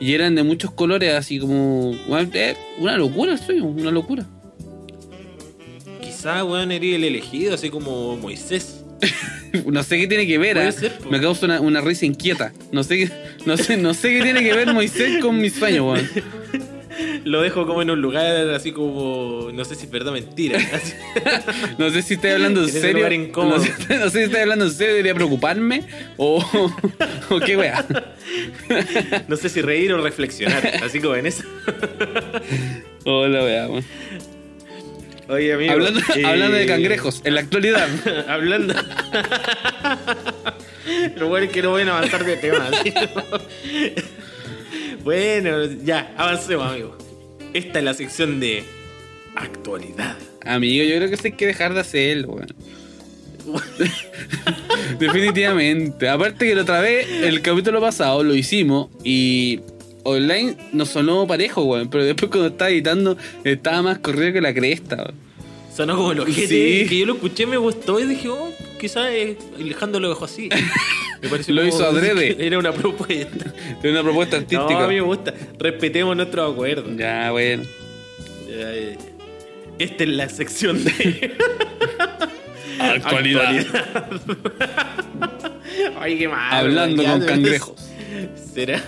[0.00, 1.92] Y eran de muchos colores, así como...
[2.32, 4.26] eh, una locura el sueño, una locura.
[6.18, 8.84] Quizá, weón, eres el elegido, así como Moisés.
[9.64, 10.58] No sé qué tiene que ver,
[11.02, 11.08] po.
[11.08, 12.52] Me causa una, una risa inquieta.
[12.70, 13.10] No sé, qué,
[13.46, 16.10] no, sé, no sé qué tiene que ver Moisés con mis sueños, weón.
[17.24, 19.50] Lo dejo como en un lugar así como.
[19.54, 20.58] No sé si es verdad mentira.
[21.78, 23.08] No sé si estoy hablando en serio.
[23.36, 25.84] No sé, no sé si estoy hablando en serio, debería preocuparme.
[26.16, 26.44] O,
[27.30, 27.86] o qué weá.
[29.28, 30.66] No sé si reír o reflexionar.
[30.82, 31.44] Así como en eso.
[33.04, 33.84] Hola, weá, weón.
[35.28, 35.72] Oye, amigo.
[35.72, 37.86] Hablando, eh, hablando de cangrejos, en la actualidad.
[38.28, 38.74] hablando.
[41.16, 42.70] Lo bueno es que no pueden avanzar de tema.
[42.82, 42.92] ¿sí?
[45.04, 46.96] bueno, ya, avancemos, amigo.
[47.52, 48.64] Esta es la sección de
[49.36, 50.16] actualidad.
[50.46, 52.48] Amigo, yo creo que eso hay que dejar de hacerlo, weón.
[54.98, 56.08] Definitivamente.
[56.08, 59.60] Aparte que la otra vez, el capítulo pasado lo hicimos y
[60.08, 61.88] online nos sonó parejo, weón.
[61.88, 65.14] Pero después cuando estaba editando, estaba más corrido que la cresta, weón.
[65.74, 66.86] Sonó como el ojete Sí.
[66.88, 70.48] que yo lo escuché, me gustó y dije, oh, quizás eh, Alejandro lo dejó así.
[71.22, 72.36] Me pareció Lo hizo adrede.
[72.46, 73.52] Era una propuesta.
[73.80, 74.84] Tiene una propuesta No, artística.
[74.84, 75.34] a mí me gusta.
[75.58, 76.96] Respetemos nuestros acuerdos.
[76.96, 77.64] Ya, bueno.
[78.48, 78.70] Ya.
[79.78, 81.36] Esta es la sección de
[82.80, 83.66] Actualidad.
[86.00, 86.54] Ay, qué mal.
[86.66, 87.90] Hablando con cangrejos.
[88.54, 88.82] Será.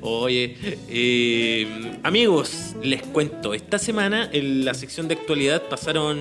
[0.00, 0.56] Oye,
[0.88, 1.66] eh,
[2.02, 3.54] amigos, les cuento.
[3.54, 6.18] Esta semana en la sección de actualidad pasaron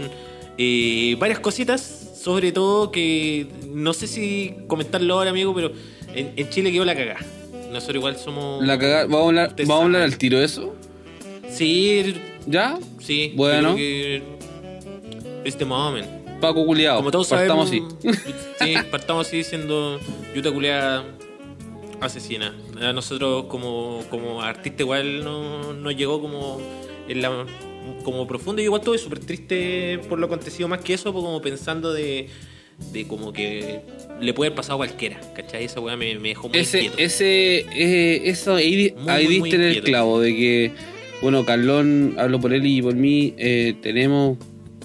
[0.58, 1.96] eh, varias cositas.
[2.22, 5.72] Sobre todo que no sé si comentarlo ahora, amigo, pero
[6.14, 7.20] en, en Chile quedó la cagada.
[7.72, 8.66] Nosotros igual somos.
[8.66, 10.76] La caga- ¿Vamos a hablar, Usted ¿vamos a hablar al tiro de eso?
[11.50, 12.78] Sí, ¿Ya?
[13.00, 13.32] sí.
[13.36, 13.76] Bueno.
[13.76, 14.22] que
[15.46, 16.08] Este moment.
[16.42, 16.98] Paco culiado.
[16.98, 17.96] Como todos Partamos sabemos.
[18.60, 19.98] Sí, partamos así diciendo
[20.36, 21.06] Yuta culiada
[22.02, 22.54] asesina.
[22.82, 26.62] A nosotros como, como artista igual no, nos llegó como
[27.08, 27.46] en la
[28.04, 28.62] como profundo.
[28.62, 32.30] Yo igual estuve súper triste por lo acontecido más que eso, pues como pensando de,
[32.94, 33.82] de como que
[34.22, 35.66] le puede haber pasado a cualquiera, ¿cachai?
[35.66, 36.98] Esa weá me, me dejó muy ese, inquieto.
[37.04, 40.72] ese, eh, eso ahí, Muy, ahí muy, diste en el clavo de que,
[41.22, 44.38] bueno, Carlón, hablo por él y por mí, eh, tenemos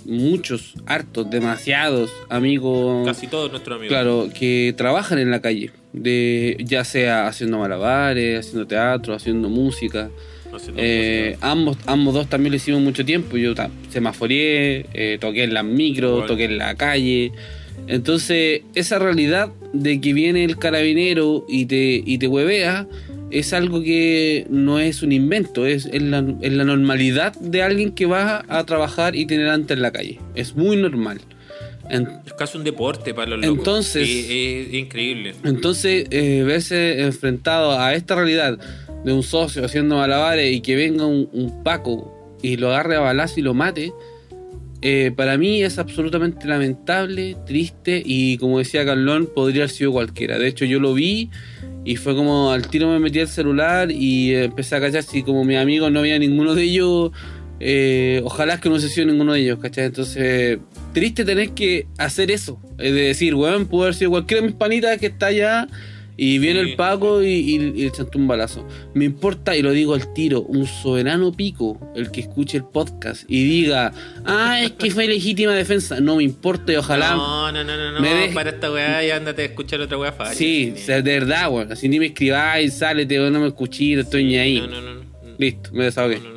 [0.04, 3.92] muchos, hartos, demasiados amigos, Casi todos nuestros amigos.
[3.92, 10.11] claro, que trabajan en la calle, de ya sea haciendo malabares, haciendo teatro, haciendo música.
[10.76, 13.37] Eh, ambos, ambos dos también lo hicimos mucho tiempo.
[13.37, 13.54] Yo
[13.90, 17.33] semaforié, eh, toqué en las micros, toqué en la calle.
[17.87, 22.87] Entonces, esa realidad de que viene el carabinero y te, y te huevea
[23.30, 27.90] es algo que no es un invento, es, es la, es la normalidad de alguien
[27.90, 30.20] que va a trabajar y tener antes en la calle.
[30.37, 31.20] Es muy normal.
[31.90, 33.44] En- es casi un deporte para los.
[33.44, 35.34] Entonces- es, es increíble.
[35.44, 38.58] Entonces, eh, verse enfrentado a esta realidad
[39.04, 43.00] de un socio haciendo malabares y que venga un, un Paco y lo agarre a
[43.00, 43.92] balazo y lo mate,
[44.82, 50.38] eh, para mí es absolutamente lamentable, triste y como decía Carlón, podría haber sido cualquiera.
[50.38, 51.30] De hecho, yo lo vi
[51.86, 55.22] y fue como al tiro me metí al celular y eh, empecé a cachar si
[55.22, 57.12] como mis amigos no había ninguno de ellos.
[57.60, 59.84] eh, ojalá que no se sido ninguno de ellos, ¿cachai?
[59.86, 60.58] Entonces,
[60.94, 62.59] triste tener que hacer eso.
[62.78, 65.68] Es de decir, weón, pudo haber sido cualquiera de mis panitas que está allá
[66.16, 66.70] y viene Sí.
[66.70, 68.66] el Paco y, y, y le chantó un balazo.
[68.94, 73.24] Me importa, y lo digo al tiro, un soberano pico el que escuche el podcast
[73.28, 73.92] y diga,
[74.24, 75.98] ah, es que fue legítima defensa.
[76.00, 77.11] No me importa y ojalá.
[77.16, 78.00] No, no, no, no, no.
[78.00, 80.14] me deje- Para esta weá y ándate a escuchar otra weá.
[80.35, 81.72] Sí, o sea, de verdad, weón.
[81.72, 84.61] Así ni me escribáis, sálete, o no me escuché, no estoy ni ahí.
[84.61, 84.94] No, no, no.
[84.94, 85.04] no.
[85.37, 86.18] Listo, me desahogué.
[86.20, 86.33] No, no, no.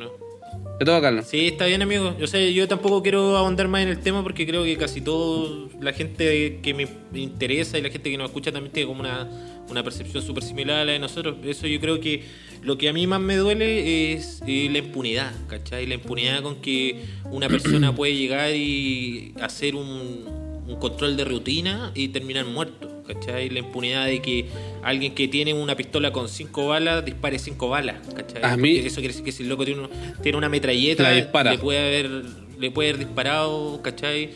[0.78, 1.26] Te toca, Carlos.
[1.26, 2.14] Sí, está bien, amigo.
[2.18, 5.68] Yo sé, yo tampoco quiero ahondar más en el tema porque creo que casi todo
[5.80, 9.28] la gente que me interesa y la gente que nos escucha también tiene como una,
[9.68, 11.36] una percepción súper similar a la de nosotros.
[11.44, 12.22] Eso yo creo que
[12.62, 15.86] lo que a mí más me duele es eh, la impunidad, ¿cachai?
[15.86, 21.90] La impunidad con que una persona puede llegar y hacer un, un control de rutina
[21.94, 23.48] y terminar muerto, ¿cachai?
[23.48, 24.46] La impunidad de que
[24.82, 28.42] alguien que tiene una pistola con cinco balas dispare cinco balas, ¿cachai?
[28.44, 29.88] A mí- eso quiere decir que si el loco tiene,
[30.22, 32.10] tiene una metralleta, le puede haber
[32.58, 34.30] le puede haber disparado, ¿cachai?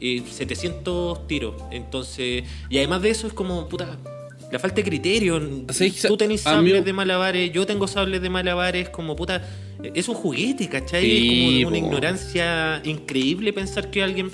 [0.00, 1.54] Eh, 700 tiros.
[1.72, 3.96] Entonces, y además de eso es como, puta,
[4.52, 5.40] la falta de criterio.
[5.72, 9.42] Sí, Tú tenés mí- sables de malabares, yo tengo sables de malabares, como, puta,
[9.94, 11.02] es un juguete, ¿cachai?
[11.04, 11.28] Sí, es
[11.60, 14.30] como una ignorancia increíble pensar que alguien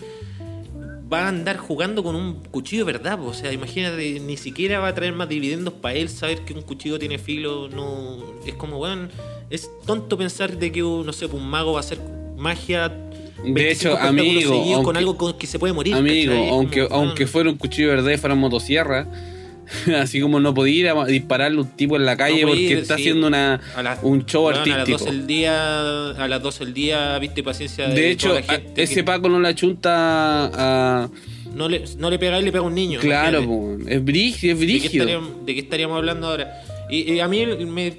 [1.13, 3.19] va a andar jugando con un cuchillo verdad.
[3.25, 6.63] O sea, imagínate, ni siquiera va a traer más dividendos para él saber que un
[6.63, 7.69] cuchillo tiene filo.
[7.69, 9.11] No, es como, weón,
[9.51, 11.99] es tonto pensar de que, un, no sé, un mago va a hacer
[12.37, 12.89] magia.
[12.89, 15.95] De 25 hecho, amigo, seguidos con aunque- algo con que se puede morir.
[15.95, 19.09] Amigo, aunque, como, aunque fuera un cuchillo verde, fuera motosierra,
[19.99, 22.97] así como no podía ir a dispararle un tipo en la calle No porque está
[22.97, 23.03] sí.
[23.03, 24.99] haciendo una, las- un show weón, A las artístico.
[25.05, 28.83] 12 del día, a las 12 del día, viste paciencia de, De hecho, la gente
[28.83, 30.51] ese que Paco no la chunta
[31.05, 31.09] a.
[31.55, 33.01] no le, no le pega y le pega a un niño.
[33.01, 35.05] Claro, es brígido, es ¿De qué, brígido.
[35.05, 36.63] estaríamos, de qué estaríamos hablando ahora?
[36.91, 37.95] Y, y a mí me,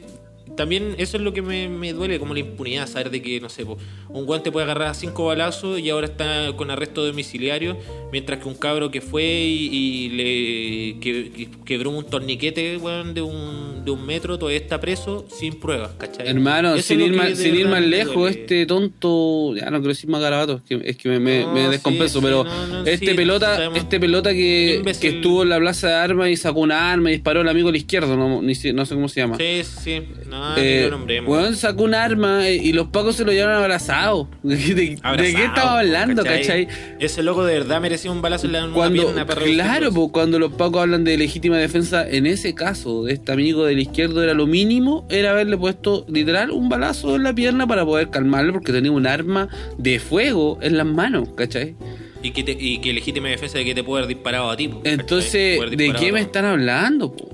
[0.56, 3.50] también eso es lo que me, me duele, como la impunidad, saber de que, no
[3.50, 3.78] sé, po,
[4.10, 7.78] un guante puede agarrar a cinco balazos y ahora está con arresto domiciliario,
[8.12, 13.22] mientras que un cabro que fue y, y le que- que- quebró un torniquete de,
[13.22, 16.28] un, de un metro todavía está preso sin pruebas, ¿cachai?
[16.28, 18.42] Hermano, Eso sin ir, más, sin ir más lejos, duele.
[18.42, 21.70] este tonto, ya no quiero decir más garabato, es que, es que me, me, No,
[21.72, 25.58] descompenso, sí, pero no, no, este sí, pelota, este pelota que, que estuvo en la
[25.60, 28.56] plaza de armas y sacó una arma y disparó al amigo al izquierdo, no, ni
[28.56, 29.38] si- no sé cómo se llama.
[29.38, 31.29] Sí, sí, no, Eh, lo nombremos.
[31.29, 34.27] weón sacó un arma eh, y los pacos se lo llevaron abrazado.
[34.43, 36.67] ¿De, de- de Abrazado, qué estaba hablando, cachai?
[36.99, 40.10] Ese loco de verdad merecía un balazo en la en una Cuando, pierna claro, pues,
[40.12, 44.21] cuando los pacos hablan de legítima defensa, en ese caso, de este amigo del izquierdo
[44.23, 48.53] era lo mínimo, era haberle puesto literal un balazo en la pierna para poder calmarlo
[48.53, 51.75] porque tenía un arma de fuego en las manos, ¿cachai?
[52.21, 54.69] Y que, te- y que legítima defensa de que te puede haber disparado a ti.
[54.86, 57.13] Entonces, ¿de qué me están hablando?
[57.15, 57.29] po?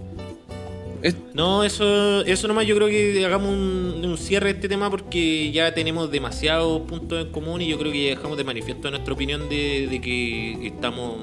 [1.02, 4.90] Es- No, eso, eso nomás yo creo que hagamos un, un cierre de este tema
[4.90, 8.90] porque ya tenemos demasiados puntos en común y yo creo que ya dejamos de manifiesto
[8.92, 11.16] nuestra opinión de, de que estamos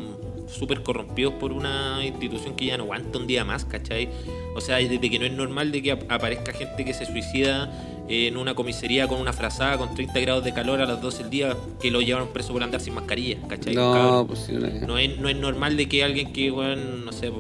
[0.49, 4.09] súper corrompidos por una institución que ya no aguanta un día más, ¿cachai?
[4.55, 7.05] O sea, de, de que no es normal de que ap- aparezca gente que se
[7.05, 7.71] suicida
[8.09, 11.31] en una comisaría con una frazada con 30 grados de calor a las 12 del
[11.31, 13.75] día que lo llevaron preso por andar sin mascarilla, ¿cachai?
[14.21, 17.11] no, pues sí, no- No es, no es normal de que alguien que, weón, no
[17.13, 17.33] sé,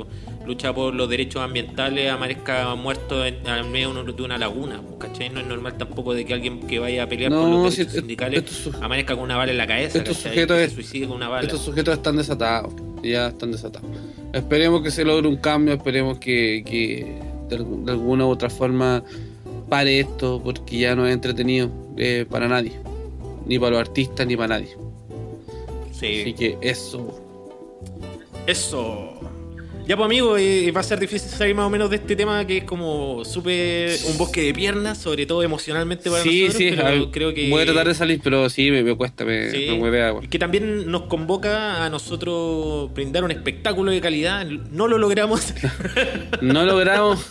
[0.46, 5.28] lucha por los derechos ambientales amanezca muerto en, al medio de una- laguna, po, ¿cachai?
[5.30, 7.94] No es normal tampoco de que alguien que vaya a pelear No, por los derechos
[7.94, 8.44] sindicales
[8.80, 10.32] amanezca con una bala en la cabeza, estos ¿cachai?
[10.32, 11.42] sujetos se suicide con una bala.
[11.42, 13.88] Estos sujetos están desatados, ya están desatados.
[14.32, 18.48] Esperemos que se logre un cambio, esperemos que, que de, algu- de alguna u otra
[18.50, 19.02] forma
[19.68, 22.72] pare esto, porque ya no es entretenido eh, para nadie,
[23.46, 24.76] ni para los artistas, ni para nadie.
[25.90, 26.32] Así Sí.
[26.34, 27.20] que eso.
[28.46, 29.15] Eso.
[29.86, 32.44] Ya, pues, amigo, eh, va a ser difícil salir más o menos de este tema
[32.44, 36.56] que es como súper un bosque de piernas, sobre todo emocionalmente para Sí, nosotros.
[36.70, 39.48] sí, pero creo que voy a tratar de salir, pero sí, me, me cuesta, me,
[39.52, 39.66] Sí.
[39.70, 40.24] me huevea, weón.
[40.24, 44.44] Y que también nos convoca a nosotros brindar un espectáculo de calidad.
[44.44, 45.54] No lo logramos.
[46.42, 47.24] No logramos,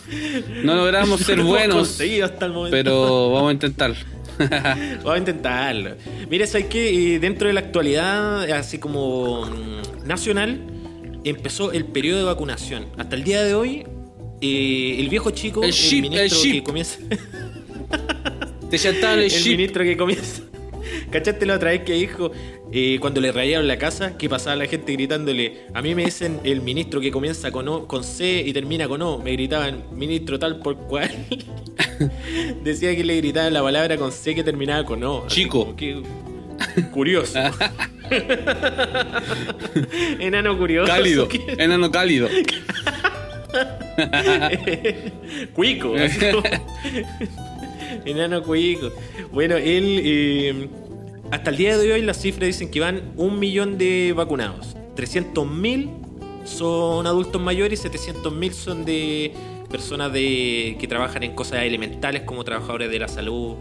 [0.64, 2.74] no logramos ser No lo buenos, conseguido hasta el momento.
[2.76, 3.96] pero vamos a intentarlo.
[4.38, 5.90] Vamos a intentarlo.
[6.30, 7.14] Mira, ¿sabes qué?
[7.14, 10.60] Eh, Dentro de la actualidad, así como mm, nacional,
[11.30, 12.86] empezó el periodo de vacunación.
[12.96, 13.86] Hasta el día de hoy,
[14.40, 16.98] eh, el viejo chico, El el, ship, ministro el que comienza.
[18.70, 20.42] Te el el ministro que comienza.
[21.10, 22.30] ¿Cachaste la otra vez que dijo
[22.72, 25.66] eh, cuando le rayaron la casa que pasaba la gente gritándole?
[25.74, 29.02] A mí me dicen el ministro que comienza con, o, con C y termina con
[29.02, 29.18] O.
[29.18, 31.10] Me gritaban ministro tal por cual.
[32.64, 35.26] Decía que le gritaban la palabra con C que terminaba con O.
[35.28, 35.74] Chico.
[35.76, 36.02] que-
[36.92, 37.38] curioso.
[40.20, 40.92] Enano curioso.
[40.92, 42.28] Cálido, enano cálido.
[45.54, 45.94] Cuico.
[48.04, 48.92] Enano Cuico.
[49.32, 50.00] Bueno, él.
[50.04, 50.68] eh,
[51.30, 54.76] hasta el día de hoy las cifras dicen que van un millón de vacunados.
[54.96, 55.90] 300.000
[56.44, 59.32] son adultos mayores y 700.000 son de
[59.70, 63.56] personas de, que trabajan en cosas elementales como trabajadores de la salud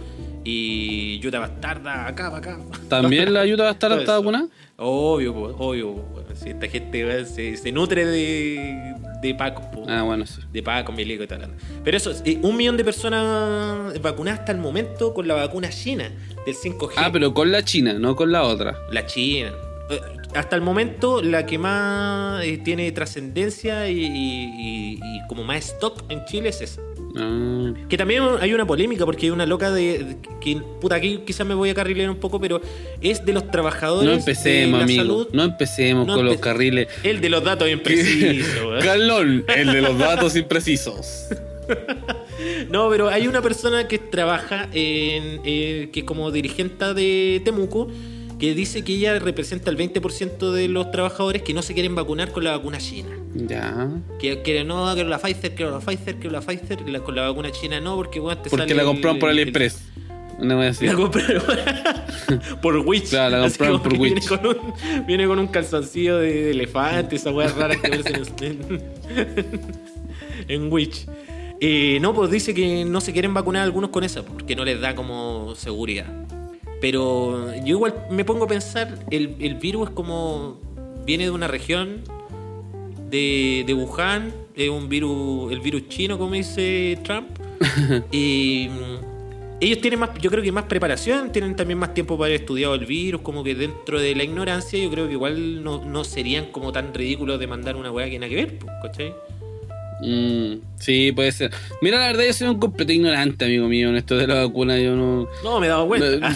[0.46, 2.60] y ayuda bastarda acá, para acá.
[2.88, 4.22] ¿También la ayuda va a estar Todo hasta eso.
[4.22, 4.48] vacunada?
[4.78, 5.96] Obvio, po, obvio.
[5.96, 6.22] po.
[6.36, 9.62] Si esta gente se, se nutre de, de Paco.
[9.72, 9.86] po.
[9.88, 10.42] Ah, bueno, sí.
[10.52, 11.50] De Paco, Milico y tal.
[11.84, 16.12] Pero eso, eh, un millón de personas vacunadas hasta el momento con la vacuna china
[16.46, 16.92] del 5G.
[16.98, 18.76] Ah, pero con la China, no con la otra.
[18.92, 19.52] La China.
[19.90, 20.00] Eh,
[20.36, 25.66] Hasta el momento, la que más eh, tiene trascendencia y, y- y- y como más
[25.70, 26.82] stock en Chile es esa.
[27.18, 30.00] Ah, Que también hay una polémica porque hay una loca de.
[30.04, 32.62] de- que, puta, aquí quizás me voy a carrilear un poco, pero
[33.02, 34.06] es de los trabajadores.
[34.06, 35.02] no de empecemos, la amigo.
[35.04, 35.28] salud.
[35.34, 36.88] No empecemos No con los carriles.
[37.04, 38.58] El de los datos imprecisos.
[38.84, 41.28] Carlón, el de los datos imprecisos.
[42.70, 45.42] No, pero hay una persona que trabaja en.
[45.46, 47.88] eh, que es como dirigente de Temuco.
[48.40, 52.32] Que dice que ella representa el 20% de los trabajadores que no se quieren vacunar
[52.32, 53.10] con la vacuna china.
[53.34, 53.90] Ya.
[54.20, 56.88] Que quieren, no, quiero la Pfizer, quiero la Pfizer, quiero la Pfizer.
[56.90, 59.84] la- con la vacuna china no, porque bueno, te Porque sale la compraron por AliExpress.
[60.38, 60.86] Una wea así.
[60.86, 61.44] La compraron
[62.62, 63.10] por Witch.
[63.10, 64.14] Claro, la compraron por que Witch.
[64.14, 68.06] Viene con, un, viene con un calzoncillo de, de elefante, esa weá rara que ves
[68.42, 69.46] en, en,
[70.50, 71.06] en Witch.
[71.62, 74.82] Eh, no, pues dice que no se quieren vacunar algunos con esa, porque no les
[74.82, 76.06] da como seguridad.
[76.86, 80.62] Pero yo igual me pongo a pensar, el, el virus es como.
[81.04, 82.04] viene de una región
[83.10, 87.30] de, de Wuhan, es un virus, el virus chino, como dice Trump.
[88.12, 92.28] y mm, ellos tienen más, yo creo que más preparación, tienen también más tiempo para
[92.28, 95.84] haber estudiado el virus, como que dentro de la ignorancia, yo creo que igual no,
[95.84, 99.16] no serían como tan ridículos de mandar una weá que nada que ver, ¿cachai?
[100.02, 101.52] Mm, sí, puede ser.
[101.82, 104.78] Mira, la verdad, yo soy un completo ignorante, amigo mío, en esto de la vacuna.
[104.78, 105.28] Yo no.
[105.44, 106.08] No, me he dado cuenta.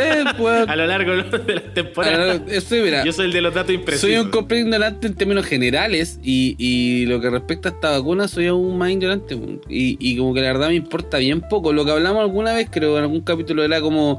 [0.00, 0.24] Eh,
[0.66, 2.40] a lo largo de las temporadas.
[2.48, 4.08] a- eso, mira, Yo soy el de los datos imprecisos.
[4.10, 8.26] soy un completo ignorante en términos generales y, y lo que respecta a esta vacuna
[8.28, 9.36] soy aún más ignorante.
[9.68, 11.72] Y, y como que la verdad me importa bien poco.
[11.72, 14.18] Lo que hablamos alguna vez, creo, en algún capítulo era como...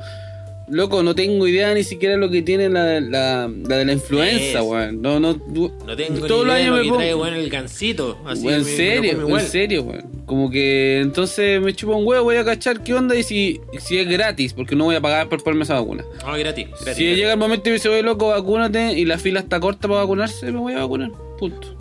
[0.71, 4.61] Loco, no tengo idea ni siquiera lo que tiene la, la, la de la influenza,
[4.61, 5.01] weón.
[5.01, 8.17] No, no, No tengo ni idea de años lo me que trae bueno, el gancito.
[8.25, 10.05] Así Weón, en me- serio, en serio, weón.
[10.27, 13.97] Como que entonces me chupa un huevo, voy a cachar qué onda y si, si
[13.97, 16.03] es gratis, porque no voy a pagar por ponerme esa vacuna.
[16.23, 16.67] No, gratis.
[16.67, 17.17] gratis, si gratis.
[17.17, 20.01] llega el momento y me dice, oye loco, vacúnate y la fila está corta para
[20.01, 21.09] vacunarse, me voy a vacunar.
[21.39, 21.75] Punto.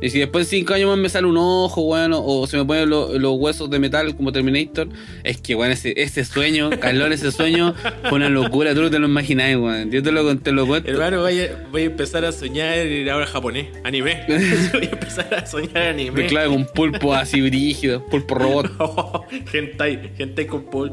[0.00, 2.58] Y si después de 5 años más me sale un ojo, weón, o- o se
[2.58, 4.88] me ponen lo- los huesos de metal como Terminator,
[5.24, 8.98] es que, weón, ese, ese sueño, Carlón, ese sueño fue una locura, tú no te
[8.98, 9.90] lo imaginás, weón.
[9.90, 10.90] Yo te lo, te lo cuento.
[10.90, 12.76] Hermano, voy a, voy a empezar a soñar
[13.10, 14.22] ahora japonés, anime.
[14.28, 16.22] voy a empezar a soñar anime.
[16.22, 18.70] De claro, con pulpo así brígido, pulpo robot.
[19.54, 20.92] hentai, hentai con Paul.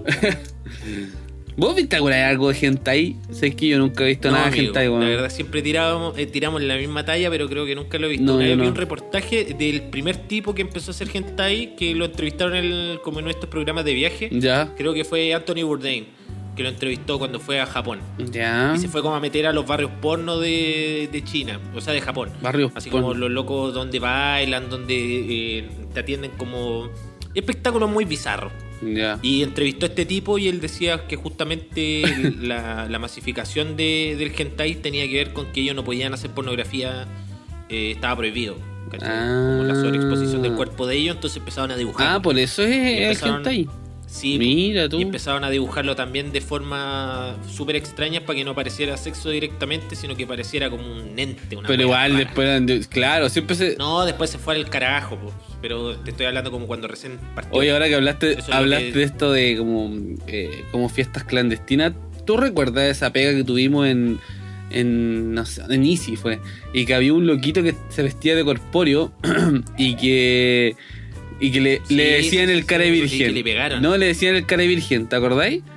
[1.55, 3.15] ¿Vos viste alguna vez algo de hentai?
[3.31, 5.01] Sé que yo nunca he visto No, nada de amigo, hentai, weón.
[5.01, 8.09] La verdad, siempre tirábamos, eh, tiramos la misma talla, pero creo que nunca lo he
[8.09, 8.25] visto.
[8.25, 12.05] No, Una vi un reportaje del primer tipo que empezó a hacer hentai, que lo
[12.05, 14.29] entrevistaron en el- como en nuestros programas de viaje.
[14.31, 16.07] Ya, Creo que fue Anthony Bourdain,
[16.55, 17.99] que lo entrevistó cuando fue a Japón.
[18.31, 18.73] ya.
[18.75, 21.93] Y se fue como a meter a los barrios porno de, de China, o sea,
[21.93, 22.29] de Japón.
[22.41, 23.07] Barrios Así porno.
[23.09, 24.95] como los locos donde bailan, donde
[25.59, 26.89] eh, te atienden como
[27.35, 28.51] espectáculos muy bizarros.
[29.21, 32.03] Y entrevistó a este tipo y él decía que justamente
[32.41, 36.31] la, la masificación de- del hentai tenía que ver con que ellos no podían hacer
[36.31, 37.07] pornografía,
[37.69, 38.55] eh, estaba prohibido.
[38.99, 42.07] Como la sobreexposición del cuerpo de ellos, entonces empezaron a dibujar.
[42.15, 43.67] Ah, por eso es el hentai.
[44.13, 44.99] Sí, Mira tú.
[44.99, 49.95] y empezaron a dibujarlo también de forma súper extraña para que no pareciera sexo directamente,
[49.95, 51.55] sino que pareciera como un ente.
[51.57, 53.75] Una Pero igual después, de- claro, siempre se...
[53.77, 55.33] No, después se fue al carajo, po.
[55.63, 57.53] pero te estoy hablando como cuando recién partió.
[57.59, 59.91] Oye, ahora que hablaste, es hablaste que- de esto de como,
[60.27, 64.19] eh, como fiestas clandestinas, ¿tú recuerdas esa pega que tuvimos en,
[64.69, 66.39] en, no sé, en Easy fue?
[66.71, 69.11] Y que había un loquito que se vestía de corpóreo
[69.77, 70.75] y que...
[71.43, 73.19] Y que le, Sí, le decían sí, el cara sí, virgen.
[73.19, 73.81] que le pegaron.
[73.81, 75.61] No, le decían el cara virgen, ¿te acordáis?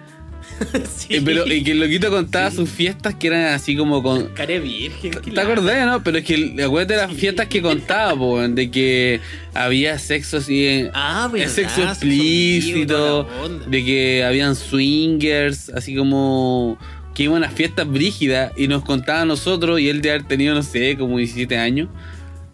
[0.97, 1.17] Sí.
[1.17, 4.59] Eh, pero, y que el loquito contaba sus fiestas que eran así como con, Care
[4.61, 5.11] virgen.
[5.11, 6.03] ¿Te la- acordás, no?
[6.03, 9.21] Pero es que acuérdate de las fiestas que contaba, po, de que
[9.55, 13.29] había sexo así, en- Ah, verdad, sexo explícito,
[13.69, 16.79] de que habían swingers, así como
[17.15, 20.55] que iban a fiestas brígidas y nos contaba a nosotros y él de haber tenido,
[20.55, 21.89] no sé, como 17 años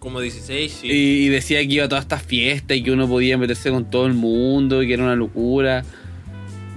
[0.02, 0.88] Como 16, sí.
[0.88, 0.90] y,
[1.26, 4.06] y decía que iba a todas estas fiestas y que uno podía meterse con todo
[4.06, 5.84] el mundo y que era una locura.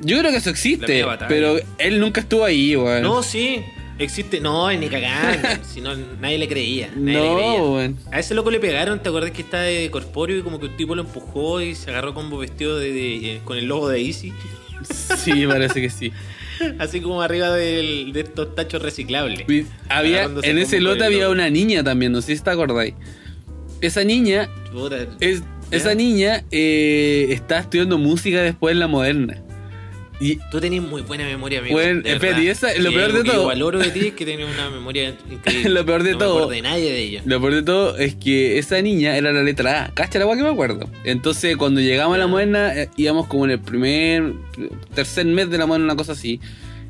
[0.02, 3.02] Yo creo que eso existe, pero él nunca estuvo ahí, weón.
[3.02, 3.64] No, sí.
[3.98, 4.40] Existe.
[4.42, 5.48] No, ni cagando.
[5.74, 6.92] si no, nadie le creía.
[6.96, 7.58] Nadie le creía.
[7.58, 7.98] No, weón.
[8.12, 10.78] A ese loco le pegaron, ¿te acuerdas que estaba de corpóreo y como que un
[10.78, 14.34] tipo lo empujó y se agarró como vestido de, de- con el logo de Easy?
[15.18, 16.12] Sí, parece que sí.
[16.80, 19.46] Así como arriba del- de estos tachos reciclables.
[19.90, 22.94] Había, en ese lote había una niña también, no sé si te acordáis.
[23.82, 24.50] Esa niña,
[25.72, 29.42] esa niña eh, está estudiando música después en la moderna.
[30.20, 31.76] Y Tú tenés muy buena memoria, amigo.
[31.76, 34.24] Bueno, espérate, y esa- lo Y peor de todo- yo valoro de ti es que
[34.46, 35.70] una memoria increíble.
[35.70, 37.22] Lo peor de no todo- Me de nadie de ella.
[37.26, 39.90] lo peor de todo es que esa niña era la letra A.
[39.94, 40.90] Cacha la que me acuerdo.
[41.04, 44.34] Entonces, cuando llegamos a la moderna, eh, íbamos como en el primer,
[44.94, 46.40] tercer mes de la moderna, una cosa así.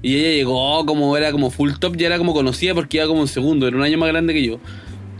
[0.04, 3.22] Y ella llegó como era como full top, ya era como conocida porque iba como
[3.22, 4.60] un segundo, era un año más grande que yo.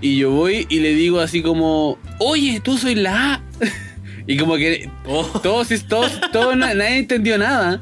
[0.02, 3.44] Y yo voy y le digo así como, oye, tú soy la A.
[4.28, 5.24] y como que Oh.
[5.44, 7.80] todos, todos, todos, na- nadie entendió nada.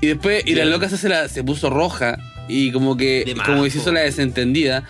[0.00, 3.70] Y después, y la loca se, la, se puso roja y como que, como que
[3.70, 4.84] se hizo la desentendida.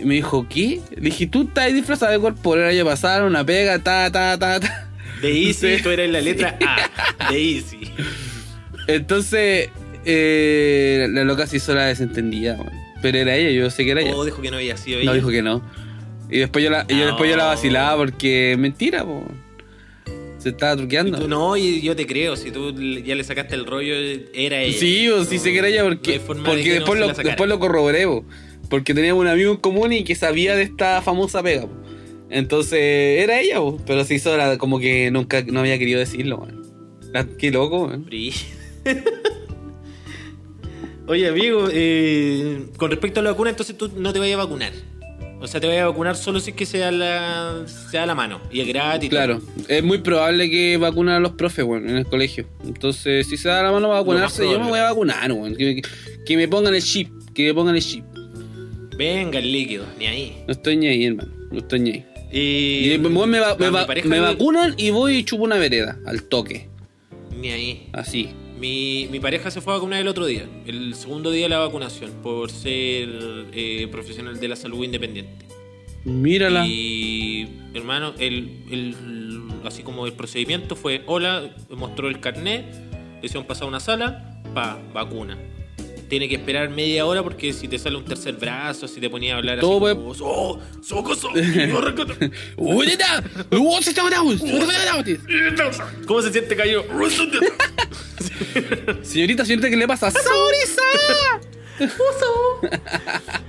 [0.00, 0.80] Y me dijo, ¿qué?
[0.96, 4.58] Le dije, tú estás disfrazada de cuerpo, el año pasado, una pega, ta, ta, ta,
[4.60, 4.88] ta.
[5.22, 5.82] De Easy, Sí.
[5.82, 6.58] tú eres la letra
[7.18, 7.30] A.
[7.30, 7.90] De Easy.
[8.86, 9.70] Entonces,
[10.04, 12.58] eh, la loca se hizo la desentendida.
[13.02, 14.12] Pero era ella, yo sé que era ella.
[14.14, 15.10] Oh, dijo que no había sido ella.
[15.10, 15.62] No dijo que no.
[16.30, 17.06] Y después yo la, y yo No.
[17.06, 19.24] después yo la vacilaba porque mentira, po.
[20.44, 21.18] Se estaba Y truqueando.
[21.18, 22.72] tú no, y yo te creo, si tú
[23.02, 23.94] ya le sacaste el rollo,
[24.34, 24.78] era ella.
[24.78, 27.06] Sí, o sí No, sé que era ella no porque, de porque no después, se
[27.06, 28.24] lo, después lo corroboré, po.
[28.68, 31.62] porque teníamos un amigo en común y que sabía de esta famosa pega.
[31.62, 31.70] po.
[32.30, 32.78] Entonces
[33.22, 36.46] era ella, po, pero se hizo la- como que nunca no había querido decirlo.
[37.12, 37.90] La- Qué loco.
[41.06, 44.72] Oye, amigo, eh, con respecto a la vacuna, entonces tú no te vayas a vacunar.
[45.44, 48.40] O sea, te vayas a vacunar solo si es que sea la, sea la mano.
[48.50, 49.10] Y es gratis.
[49.10, 49.64] Claro, todo.
[49.68, 52.46] es muy probable que vacunen a los profes, weón, en el colegio.
[52.64, 55.54] Entonces, si se da la mano para vacunarse, yo me voy a vacunar, weón.
[55.54, 58.04] Que, me pongan el chip, que me pongan el chip.
[58.96, 60.36] Venga, el líquido, ni ahí.
[60.46, 61.30] No estoy ni ahí, hermano.
[61.52, 62.06] No estoy ni ahí.
[62.32, 66.22] Y, Y me, va- a me va- vacunan y voy y chupo una vereda, al
[66.22, 66.68] toque.
[67.38, 67.88] Ni ahí.
[67.92, 68.30] Así.
[68.58, 71.58] Mi, mi pareja se fue a vacunar el otro día, el segundo día de la
[71.58, 73.08] vacunación, por ser
[73.52, 75.44] eh, profesional de la salud independiente.
[76.04, 76.64] Mírala.
[76.66, 78.94] Y hermano, el, el-
[79.64, 82.64] así como el procedimiento fue, hola, mostró el carnet,
[83.20, 85.36] le hicieron pasar a una sala, pa, vacuna.
[86.08, 89.34] Tiene que esperar media hora porque si te sale un tercer brazo, si te ponía
[89.34, 91.30] a hablar Todo así puede- como, "So- socoso,
[91.68, 92.14] no recuerdo".
[92.56, 93.22] ¡Uy, neta!
[93.50, 94.36] ¡Uy, se está matando!
[94.38, 95.10] ¡Se está matando!
[96.06, 96.84] ¿Cómo se siente cayó?
[99.02, 100.10] Señorita, señorita, ¿qué le pasa?
[100.10, 100.82] ¡Saurisa!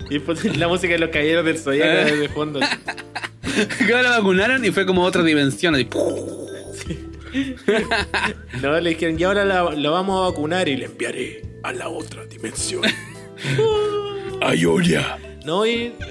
[0.10, 2.60] y después la música de los caballeros del zodiaco de fondo.
[3.78, 5.76] Que la vacunaron y fue como otra dimensión.
[5.76, 5.88] así.
[8.62, 11.90] No, le dijeron, y ahora la, la vamos a vacunar y le enviaré a la
[11.90, 12.84] otra dimensión.
[14.42, 15.18] ¡Ayoria!
[15.46, 15.94] No, y.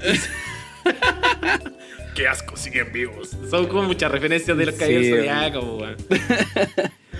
[2.14, 3.36] Qué asco, siguen vivos.
[3.50, 5.96] Son como muchas referencias de los Sí, zodiacos, po, weón.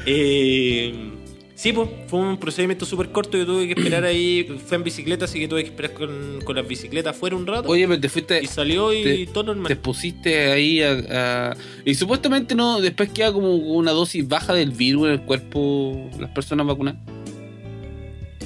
[0.07, 0.94] eh,
[1.64, 3.38] sí, pues, fue un procedimiento súper corto.
[3.38, 4.46] Yo tuve que esperar ahí.
[4.66, 7.70] Fue en bicicleta, así que tuve que esperar con, con las bicicletas afuera un rato.
[7.70, 8.42] Oye, pero te fuiste.
[8.42, 9.68] y salió y te- todo normal.
[9.68, 10.92] Te pusiste ahí a,
[11.52, 11.56] a-
[11.86, 16.28] Y supuestamente no, después queda como una dosis baja del virus en el cuerpo las
[16.32, 17.00] personas vacunadas.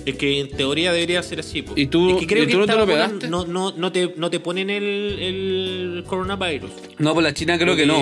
[0.06, 1.62] Es que en teoría debería ser así.
[1.62, 1.72] po.
[1.76, 3.28] ¿Y tú- es que creo y que tú no esta te lo pegaste?
[3.28, 6.70] No, no, no, te, no te ponen el, el coronavirus.
[6.98, 7.98] No, pues la China creo que no.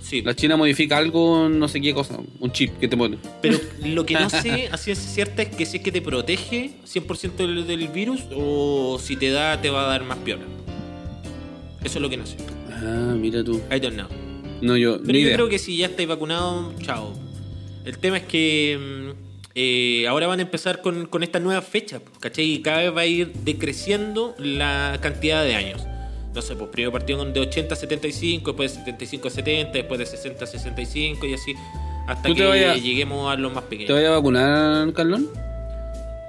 [0.00, 3.18] Sí, La China modifica algo, no sé qué cosa, un chip que te pone.
[3.42, 6.70] pero lo que no sé a ciencia cierta es que si es que te protege
[6.86, 10.42] 100% del, del virus o si te da, te va a dar más piola.
[11.84, 12.36] Eso es lo que no sé.
[12.70, 13.60] Ah, mira tú.
[13.74, 14.08] I don't know.
[14.62, 15.36] No, yo, Pero ni yo idea.
[15.36, 17.12] creo que si ya estáis vacunado, chao.
[17.84, 19.10] El tema es que mm,
[19.54, 22.52] eh, ahora van a empezar con, con esta nueva fecha, ¿cachai?
[22.54, 25.82] Y cada vez va a ir decreciendo la cantidad de años.
[26.34, 29.98] No sé, pues primero partieron de 80 a 75, después de 75 a 70, después
[29.98, 31.54] de 60 a 65 y así.
[32.06, 33.92] Hasta ¿Tú que te lleguemos a los más ¿Te pequeños.
[33.94, 35.28] vayas a vacunar, Carlón?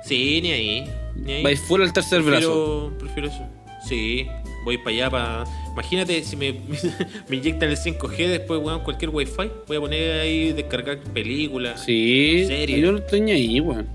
[0.04, 0.89] Sí, ni ahí.
[1.16, 1.43] Ni ahí.
[1.43, 2.91] Vais fuera al tercer brazo.
[2.97, 3.47] Prefiero, prefiero eso.
[3.88, 4.28] Sí,
[4.66, 5.43] voy para allá para.
[5.74, 6.54] Imagínate si me,
[7.30, 9.49] me inyectan el 5G después, weón, cualquier wifi.
[9.68, 11.84] Voy a poner ahí descargar películas.
[11.86, 12.78] Sí, ¿Serio?
[12.78, 13.88] yo no estoy ni ahí, weón.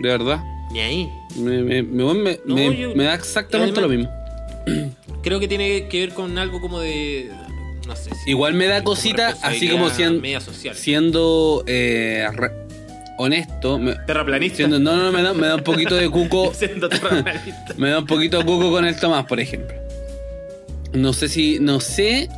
[0.00, 0.42] De verdad.
[0.72, 1.08] Ni ahí.
[1.36, 4.23] Me, me, me, me, No, me- yo- me da exactamente además- lo mismo.
[5.22, 7.30] Creo que tiene que ver con algo como de.
[7.86, 8.10] No sé.
[8.24, 10.74] si- Igual me da como cosita, así como siendo, media social.
[10.74, 12.52] siendo eh, re-
[13.18, 13.78] honesto.
[13.78, 14.56] me- Terraplanista.
[14.56, 16.52] siendo, no, no, me da, me da un poquito de cuco.
[16.54, 17.74] Siendo terraplanista.
[17.76, 19.74] Me da un poquito de cuco con el Tomás, por ejemplo.
[20.92, 21.58] No sé si.
[21.60, 22.28] No sé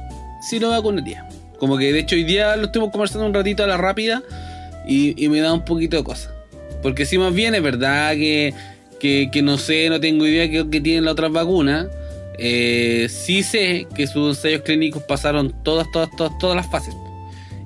[0.48, 1.28] si lo vacunaría.
[1.58, 4.22] Como que de hecho hoy día lo estuvimos conversando un ratito a la rápida.
[4.88, 6.32] Y, y me da un poquito de cosa.
[6.82, 8.54] Porque si más bien es verdad que,
[9.00, 11.86] que, que no sé, no tengo idea que, que tienen las otras vacunas.
[12.38, 16.94] Eh, sí sé que sus ensayos clínicos pasaron todas, todas, todas, todas las fases.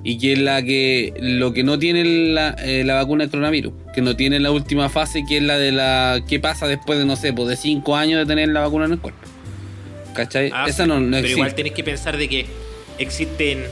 [0.03, 2.03] Y que es la que lo que no tiene
[2.33, 5.59] la, eh, la vacuna del coronavirus, que no tiene la última fase, que es la
[5.59, 8.61] de la qué pasa después de, no sé, pues de 5 años de tener la
[8.61, 9.19] vacuna en el cuerpo.
[10.15, 10.49] ¿Cachai?
[10.53, 11.37] Ah, Esa no, no Pero existe.
[11.39, 12.45] igual tenés que pensar de que
[12.97, 13.63] existen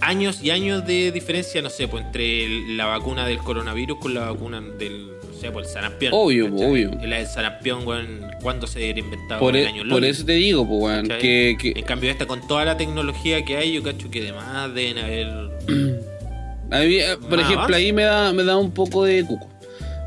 [0.00, 4.30] años y años de diferencia, no sé, pues entre la vacuna del coronavirus con la
[4.30, 6.12] vacuna del, sé, pues el sarampión.
[6.14, 6.66] Obvio, ¿cachai?
[6.70, 6.90] obvio.
[7.04, 9.40] La del sarampión, weón, ¿cuándo se inventado?
[9.40, 12.26] por, el e- año por eso te digo, pues, weón, que, que En cambio, esta
[12.26, 15.26] con toda la tecnología que hay, yo cacho que además deben haber.
[16.70, 19.48] a mí, eh, por ejemplo, ahí me da, me da un poco de cuco.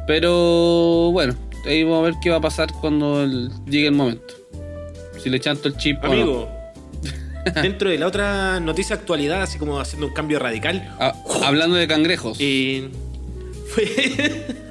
[0.08, 4.34] Pero bueno, ahí vamos a ver qué va a pasar cuando el- llegue el momento.
[5.22, 6.14] Si le chanto el chip o no.
[6.14, 6.50] Amigo,
[7.62, 11.14] dentro de la otra noticia actualidad, así como haciendo un cambio radical, Ah,
[11.44, 12.38] hablando de cangrejos.
[12.40, 12.90] Eh,
[13.68, 13.86] fue,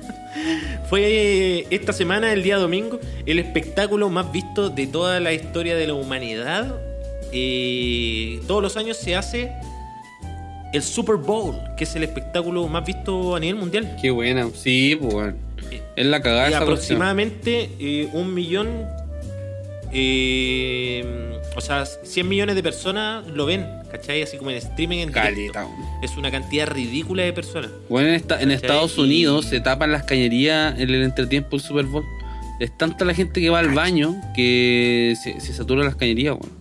[0.89, 5.87] fue esta semana, el día domingo, el espectáculo más visto de toda la historia de
[5.87, 6.75] la humanidad.
[7.33, 9.53] Eh, todos los años se hace
[10.73, 13.97] el Super Bowl, que es el espectáculo más visto a nivel mundial.
[14.01, 14.49] Qué buena.
[14.55, 15.37] Sí, pues, weón.
[15.97, 16.73] Es la cagada Y esa cuestión.
[17.03, 18.87] aproximadamente eh, un millón,
[19.93, 24.23] eh, O sea, 100 millones de personas lo ven, ¿cachai?
[24.23, 25.53] Así como en streaming en directo.
[25.55, 25.67] Caleta.
[26.03, 27.71] Es una cantidad ridícula de personas.
[27.89, 28.55] Bueno, en, esta- en ¿Cachai?
[28.55, 32.05] Estados Y- Unidos se tapan las cañerías en el entretiempo del Super Bowl.
[32.61, 36.58] Es tanta la gente que va al baño que se, se saturan las cañerías, weón.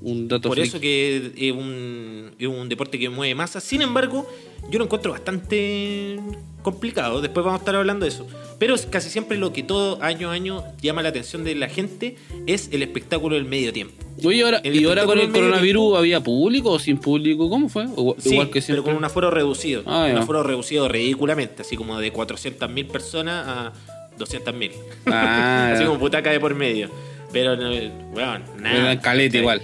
[0.00, 0.68] Un dato Por freak.
[0.68, 3.60] eso que es un, es un deporte que mueve masa.
[3.60, 4.28] Sin embargo,
[4.70, 6.20] yo lo encuentro bastante
[6.62, 7.20] complicado.
[7.20, 8.26] Después vamos a estar hablando de eso.
[8.58, 12.16] Pero casi siempre lo que todo año a año llama la atención de la gente
[12.46, 13.94] es el espectáculo del medio tiempo.
[14.24, 17.48] Oye, ahora, el ¿y ahora con el coronavirus había público o sin público?
[17.48, 17.86] ¿Cómo fue?
[17.96, 18.82] O- Sí, igual que pero siempre.
[18.84, 19.82] con un aforo reducido.
[19.86, 23.72] Ah, un aforo reducido ridículamente, así como de 400.000 personas a
[24.18, 24.72] 200.000.
[25.06, 26.88] Ah, así como putaca de por medio.
[27.32, 27.70] Pero, no,
[28.12, 29.00] bueno, nada.
[29.00, 29.62] Caleta igual.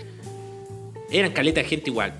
[1.14, 2.12] Eran caleta de gente igual.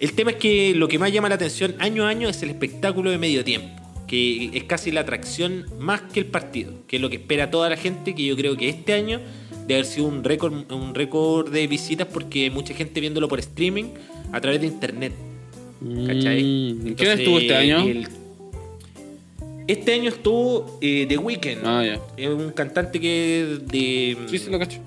[0.00, 2.50] El tema es que lo que más llama la atención año a año es el
[2.50, 3.70] espectáculo de medio tiempo,
[4.06, 7.70] que es casi la atracción más que el partido, que es lo que espera toda
[7.70, 9.20] la gente, que yo creo que este año
[9.66, 13.84] debe haber sido un récord un récord de visitas porque mucha gente viéndolo por streaming
[14.30, 15.12] a través de internet.
[16.06, 16.42] ¿Cachai?
[16.42, 17.78] Mm, ¿Quién Entonces, estuvo este año?
[17.88, 18.08] el-
[19.66, 21.64] Este año estuvo eh, The Weeknd.
[21.64, 22.00] Ah, ya.
[22.18, 24.78] Es un cantante que de Sí, sí, lo cacho.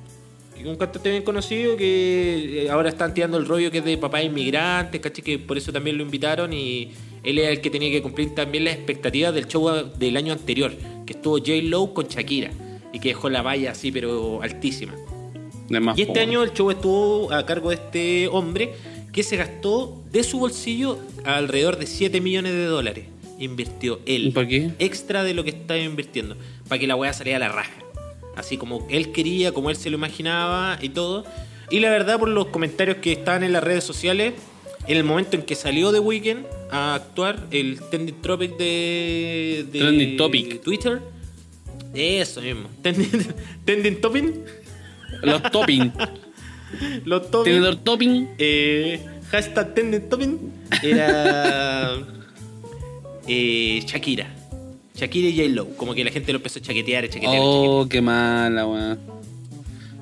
[0.67, 4.21] Un cantante bien conocido que eh, ahora están tirando el rollo que es de papá
[4.21, 5.23] inmigrante, ¿cachai?
[5.23, 6.89] Que por eso también lo invitaron y
[7.23, 10.73] él era el que tenía que cumplir también las expectativas del show del año anterior,
[11.05, 11.51] que estuvo J.
[11.63, 12.51] Lowe con Shakira
[12.93, 14.93] y que dejó la valla así pero altísima.
[15.95, 18.73] Y este año el show estuvo a cargo de este hombre
[19.11, 23.05] que se gastó de su bolsillo alrededor de 7 millones de dólares.
[23.39, 24.27] Invirtió él.
[24.27, 24.71] ¿Y para qué?
[24.79, 26.37] Extra de lo que estaba invirtiendo.
[26.67, 27.86] Para que la weá saliera a la raja.
[28.37, 31.25] Así como él quería, como él se lo imaginaba y todo.
[31.69, 34.33] Y la verdad, por los comentarios que estaban en las redes sociales,
[34.87, 39.79] en el momento en que salió The Weeknd a actuar, el trending topic de, de
[39.79, 40.61] Trending topic.
[40.61, 41.01] Twitter.
[41.93, 42.69] Eso mismo.
[42.81, 43.09] Trending,
[43.65, 44.35] trending topic.
[45.23, 45.91] Los topping.
[47.05, 47.55] Los topics.
[47.55, 48.29] Tenedor topping.
[48.37, 50.29] Eh, hashtag trending topic
[50.83, 51.95] era
[53.27, 54.36] eh, Shakira.
[54.97, 55.69] Shakira y J-Lo.
[55.77, 57.39] Como que la gente lo empezó a chaquetear, a chaquetear.
[57.41, 58.99] Oh, qué mala, weón.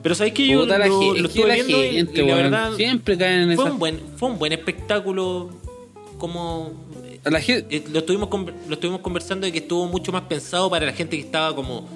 [0.02, 3.18] Pero sabes que yo Puta lo, lo estuve la viendo gente, y, la verdad siempre
[3.18, 3.74] caen en fue esa.
[3.74, 5.50] un buen fue un buen espectáculo
[6.20, 6.74] como
[7.24, 10.22] A la gente, eh, lo estuvimos con- lo estuvimos conversando de que estuvo mucho más
[10.24, 11.90] pensado para la gente que estaba como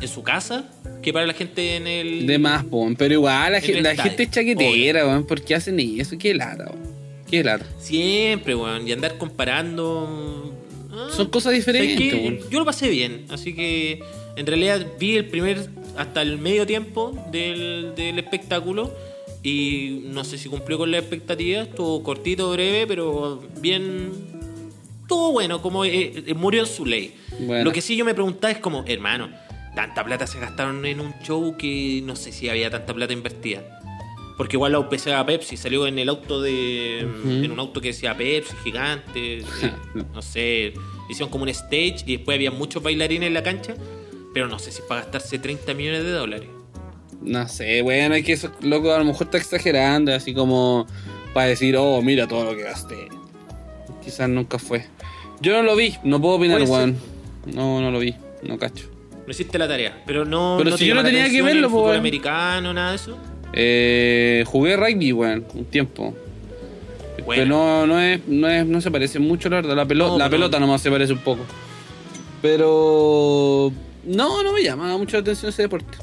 [0.00, 0.64] en su casa
[1.00, 5.06] que para la gente en el de más, po, pero igual la, gente es chaquetera,
[5.06, 5.24] weón.
[5.24, 6.18] ¿Por qué hacen eso?
[6.18, 6.82] Qué lata, weón.
[7.30, 7.66] Qué lata.
[7.78, 10.52] siempre weón y andar comparando
[10.94, 12.38] ah, Son cosas ¿sabes diferentes, weón.
[12.50, 14.02] yo lo pasé bien así que
[14.36, 18.92] en realidad vi el primer hasta el medio tiempo del, del espectáculo
[19.42, 24.10] y no sé si cumplió con la expectativa estuvo cortito breve pero bien
[25.02, 27.64] estuvo bueno como eh, eh, murió en su ley Bueno.
[27.64, 29.28] lo que sí yo me preguntaba es como hermano
[29.76, 33.73] tanta plata se gastaron en un show que no sé si había tanta plata invertida
[34.36, 37.00] porque igual la UPC a Pepsi salió en el auto de.
[37.00, 39.42] En un auto que decía Pepsi, gigante.
[40.14, 40.74] no sé.
[41.08, 43.74] Hicieron como un stage y después había muchos bailarines en la cancha.
[44.32, 46.48] Pero no sé si para gastarse 30 millones de dólares.
[47.22, 50.86] No sé, bueno, es que eso, loco, a lo mejor está exagerando, así como
[51.32, 53.08] para decir, oh, mira todo lo que gasté.
[54.04, 54.84] Quizás nunca fue.
[55.40, 56.98] Yo no lo vi, no puedo opinar, weón.
[57.46, 58.90] No, no lo vi, no cacho.
[59.26, 60.02] No hiciste la tarea.
[60.06, 60.56] Pero no.
[60.58, 61.98] Pero no si te yo no tenía que verlo, fútbol weón.
[61.98, 63.16] americano, nada de eso.
[63.56, 66.14] Eh, jugué rugby, weón, un tiempo.
[67.14, 67.46] Pero Bueno.
[67.46, 69.76] no, no, es, no, es, no se parece mucho, la verdad.
[69.76, 71.44] La, pelo- No, la pelota nomás se parece un poco.
[72.42, 73.72] Pero.
[74.04, 75.96] No, no me llama mucho la atención ese deporte.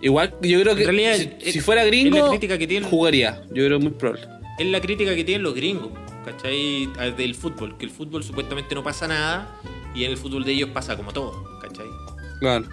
[0.00, 2.86] Igual, yo creo que En realidad, si, es- si fuera gringo, la crítica que tiene.
[2.86, 3.42] jugaría.
[3.48, 4.26] Yo creo muy probable.
[4.58, 5.90] Es la crítica que tienen los gringos.
[6.24, 6.88] ¿Cachai?
[6.98, 7.76] Al Del fútbol.
[7.78, 9.56] Que el fútbol supuestamente no pasa nada.
[9.94, 11.58] Y en el fútbol de ellos pasa como todo.
[11.60, 11.86] ¿Cachai?
[12.40, 12.66] Claro.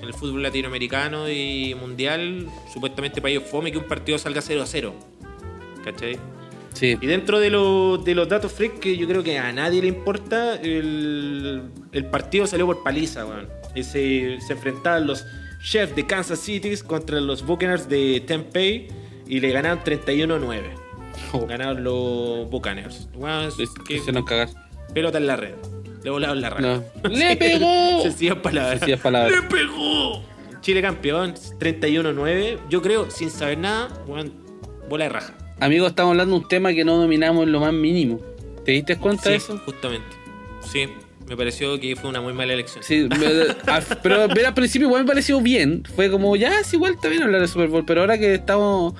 [0.00, 4.62] En el fútbol latinoamericano y mundial, supuestamente para ellos fome que un partido salga 0
[4.62, 4.94] a 0.
[5.84, 6.18] ¿Cachai?
[6.74, 6.96] Sí.
[7.00, 9.88] Y dentro de, los- de los datos freak que yo creo que a nadie le
[9.88, 13.48] importa, el, el partido salió por paliza, weón.
[13.74, 15.24] Y se, se enfrentaban los
[15.62, 18.86] Chefs de Kansas City contra los Buccaneers de Tempe
[19.26, 20.62] y le ganaron 31-9.
[21.32, 23.08] Oh, Ganaron los Buccaneers.
[23.14, 24.48] Weón, es que hicieron cagar.
[24.94, 25.54] pelota en la red.
[26.08, 26.64] Le volaron la red.
[26.64, 26.84] No.
[27.10, 28.00] ¡Le pegó!
[28.02, 28.78] Sencillas palabras.
[28.78, 29.30] Sencillas palabras.
[29.30, 30.22] ¡Le pegó!
[30.62, 32.58] Chile campeón, 31-9.
[32.70, 34.32] Yo creo, sin saber nada, weón,
[34.88, 35.34] bola de raja.
[35.60, 38.20] Amigos, estamos hablando de un tema que no dominamos en lo más mínimo.
[38.64, 39.58] ¿Te diste cuenta Sí, de eso?
[39.66, 40.06] justamente.
[40.62, 40.88] Sí,
[41.28, 42.82] me pareció que fue una muy mala elección.
[42.82, 43.06] Sí,
[44.02, 45.82] pero ver al principio igual me pareció bien.
[45.94, 47.84] Fue como, ya, es igual, está bien hablar de Super Bowl.
[47.84, 48.94] Pero ahora que estamos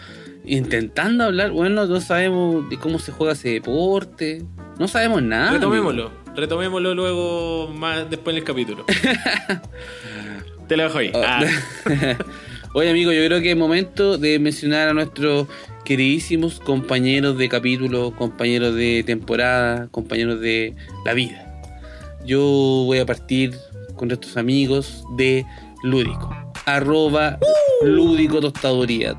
[0.45, 4.43] intentando hablar, bueno, no sabemos de cómo se juega ese deporte.
[4.79, 5.53] No sabemos nada.
[5.53, 8.85] Retomémoslo, retomémoslo luego más después en el capítulo.
[10.69, 11.11] Te lo dejo ahí.
[11.15, 11.23] Oh.
[11.25, 11.45] Ah,
[12.75, 15.49] Oye, amigo, yo creo que es momento de mencionar a nuestros
[15.85, 20.75] queridísimos compañeros de capítulo, compañeros de temporada, compañeros de
[21.05, 21.63] la vida.
[22.27, 22.43] Yo
[22.85, 23.55] voy a partir
[23.97, 25.47] con nuestros amigos de
[25.83, 26.37] Lúdico.
[26.67, 27.39] Arroba
[27.83, 29.17] Lúdico Tostaduría.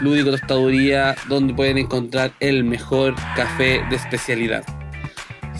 [0.00, 4.79] Lúdico Tostaduría, donde pueden encontrar el mejor café de especialidad.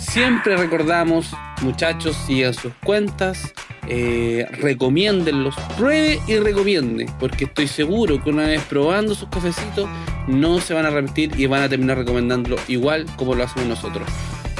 [0.01, 1.31] Siempre recordamos,
[1.61, 3.53] muchachos, sigan sus cuentas,
[3.87, 9.89] eh, recomiéndenlos, pruebe y recomiende, porque estoy seguro que una vez probando sus cafecitos
[10.27, 14.09] no se van a repetir y van a terminar recomendándolo igual como lo hacemos nosotros.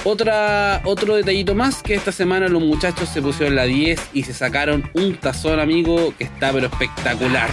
[0.05, 4.89] Otro detallito más, que esta semana los muchachos se pusieron la 10 y se sacaron
[4.95, 7.51] un tazón, amigo, que está pero espectacular.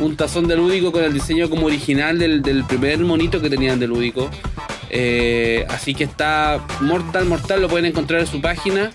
[0.00, 3.78] Un tazón de lúdico con el diseño como original del, del primer monito que tenían
[3.78, 4.30] de lúdico.
[4.92, 8.90] Eh, así que está mortal, mortal, lo pueden encontrar en su página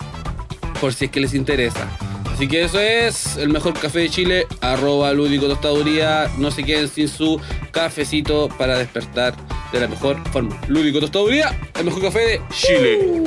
[0.80, 1.88] por si es que les interesa.
[2.32, 6.30] Así que eso es el mejor café de Chile, arroba lúdico tostaduría.
[6.38, 7.40] No se queden sin su
[7.72, 9.34] cafecito para despertar
[9.72, 10.56] de la mejor forma.
[10.68, 13.24] Lúdico tostaduría, el mejor café de Chile.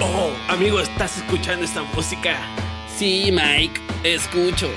[0.00, 2.36] Oh, amigo, ¿estás escuchando esta música?
[2.98, 4.68] Sí, Mike, escucho.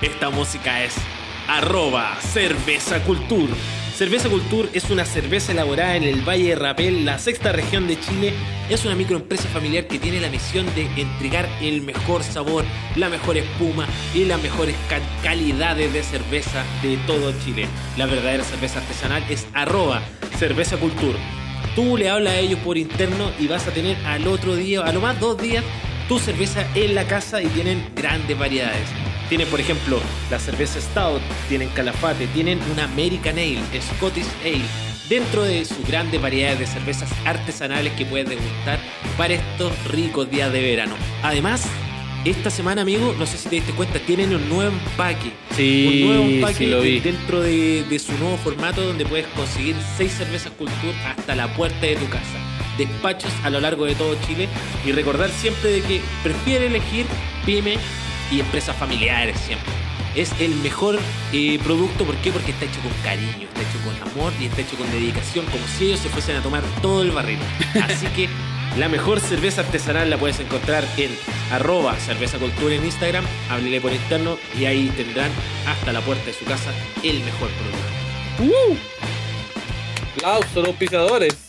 [0.00, 0.94] Esta música es
[1.48, 3.48] arroba cerveza cultur.
[3.98, 7.98] Cerveza Cultur es una cerveza elaborada en el Valle de Rapel, la sexta región de
[7.98, 8.32] Chile.
[8.70, 13.38] Es una microempresa familiar que tiene la misión de entregar el mejor sabor, la mejor
[13.38, 14.76] espuma y las mejores
[15.20, 17.66] calidades de cerveza de todo Chile.
[17.96, 20.00] La verdadera cerveza artesanal es arroba
[20.38, 20.76] cerveza.
[21.74, 24.92] Tú le hablas a ellos por interno y vas a tener al otro día, a
[24.92, 25.64] lo más dos días,
[26.08, 29.07] tu cerveza en la casa y tienen grandes variedades.
[29.28, 30.00] Tienen, por ejemplo,
[30.30, 33.60] la cerveza Stout, tienen Calafate, tienen una American Ale,
[33.96, 34.64] Scottish Ale,
[35.08, 38.78] dentro de su grandes variedades de cervezas artesanales que puedes degustar
[39.18, 40.94] para estos ricos días de verano.
[41.22, 41.66] Además,
[42.24, 45.32] esta semana, amigo, no sé si te diste cuenta, tienen un nuevo empaque.
[45.54, 47.00] Sí, un nuevo empaque sí lo vi.
[47.00, 51.80] dentro de, de su nuevo formato donde puedes conseguir seis cervezas Cultur hasta la puerta
[51.86, 52.38] de tu casa.
[52.78, 54.48] Despachos a lo largo de todo Chile
[54.86, 57.06] y recordar siempre de que prefiere elegir
[57.44, 57.76] pyme
[58.30, 59.72] y empresas familiares siempre.
[60.14, 60.98] Es el mejor
[61.32, 62.32] eh, producto, ¿por qué?
[62.32, 65.66] Porque está hecho con cariño, está hecho con amor y está hecho con dedicación, como
[65.66, 67.38] si ellos se fuesen a tomar todo el barril.
[67.84, 68.28] Así que
[68.76, 71.10] la mejor cerveza artesanal la puedes encontrar en
[71.52, 75.30] arroba cerveza cultura en Instagram, háblele por interno y ahí tendrán
[75.66, 76.72] hasta la puerta de su casa
[77.02, 78.54] el mejor producto.
[78.70, 78.76] ¡Uh!
[80.16, 81.48] Aplausos, los pisadores.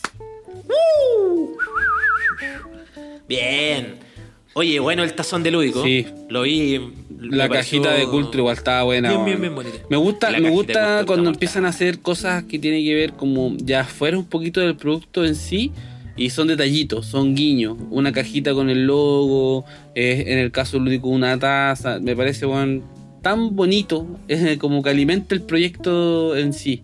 [3.28, 4.09] Bien.
[4.54, 5.84] Oye, bueno el tazón de lúdico.
[5.84, 6.06] Sí.
[6.28, 6.80] Lo vi.
[7.20, 9.10] La pareció cajita de Cultura igual estaba buena.
[9.10, 9.76] Bien, bien, bien bonita.
[9.88, 13.54] Me gusta, La me gusta cuando empiezan a hacer cosas que tienen que ver como
[13.58, 15.70] ya fuera un poquito del producto en sí
[16.16, 17.76] y son detallitos, son guiños.
[17.90, 22.00] Una cajita con el logo, eh, en el caso lúdico una taza.
[22.00, 22.46] Me parece
[23.22, 26.82] tan bonito eh, como que alimenta el proyecto en sí.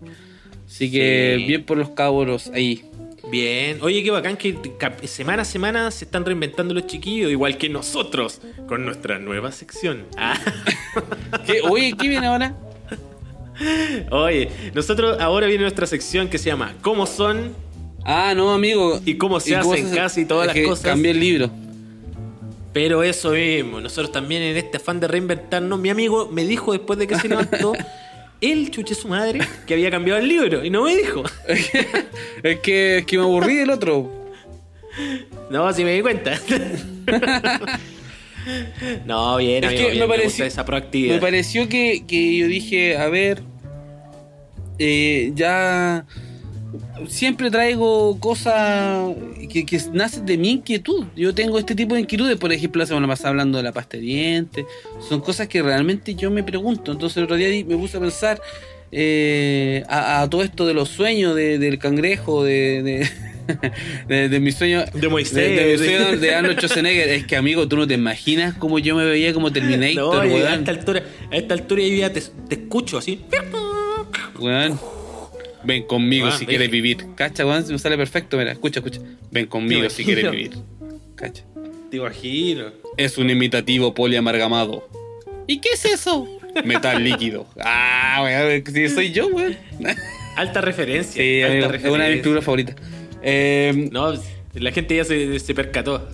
[0.65, 1.45] Así que Sí.
[1.45, 2.83] bien por los cabros ahí.
[3.29, 3.79] Bien.
[3.81, 4.57] Oye, qué bacán que
[5.05, 10.05] semana a semana se están reinventando los chiquillos, igual que nosotros, con nuestra nueva sección.
[10.17, 10.39] Ah.
[11.45, 11.61] ¿Qué?
[11.61, 12.55] Oye, ¿qué viene ahora?
[14.11, 17.55] Oye, nosotros ahora viene nuestra sección que se llama ¿Cómo son?
[18.05, 19.01] Ah, no, amigo.
[19.03, 20.85] Y cómo se hacen casi todas Es las cosas.
[20.85, 21.49] Cambié el libro.
[22.71, 26.99] Pero eso mismo, nosotros también en este afán de reinventarnos, mi amigo me dijo después
[26.99, 27.73] de que se levantó,
[28.41, 31.23] él chuche su madre, que había cambiado el libro, y no me dijo.
[32.43, 34.11] es, que, es que me aburrí del otro.
[35.49, 36.39] No, si me di cuenta.
[39.05, 41.15] no, bien, Es amigo, que bien, me me pareció- gusta esa proactividad.
[41.15, 43.41] Me pareció que, que yo dije, a ver,
[44.79, 46.05] eh, ya
[47.07, 49.13] siempre traigo cosas
[49.51, 51.05] que, que nacen de mi inquietud.
[51.15, 53.97] Yo tengo este tipo de inquietudes, por ejemplo, la semana pasada hablando de la pasta
[53.97, 54.65] de dientes,
[55.07, 56.91] son cosas que realmente yo me pregunto.
[56.91, 58.41] Entonces el otro día me puse a pensar
[58.91, 62.83] eh, a, a todo esto de los sueños de- del cangrejo, de...
[62.83, 63.09] de
[64.09, 65.35] de, de mi sueño De Moisés.
[65.35, 68.77] de, de mi sueño de Arnold Schwarzenegger es que amigo tú no te imaginas cómo
[68.77, 72.21] yo me veía como Terminator No, a esta altura, a esta altura yo ya te,
[72.49, 73.21] te escucho así.
[74.37, 74.77] Weón.
[75.67, 77.05] Ven conmigo Weón, si quieres vivir.
[77.15, 78.37] Cacha, weón, me sale perfecto.
[78.37, 79.01] Mira, escucha, escucha.
[79.31, 80.51] Ven conmigo si quieres vivir.
[81.15, 81.43] Cacha.
[81.91, 82.71] Te imagino.
[82.95, 84.87] Es un imitativo poliamargamado.
[85.45, 86.27] ¿Y qué es eso?
[86.63, 87.45] Metal líquido.
[87.59, 89.55] Ah, weón, si soy yo, weón.
[90.37, 91.21] Alta referencia.
[91.21, 92.21] Sí, alta amigo, es una de mis referencia.
[92.21, 92.75] películas favoritas.
[93.21, 94.13] Eh, No,
[94.59, 96.07] la gente ya se, se percató.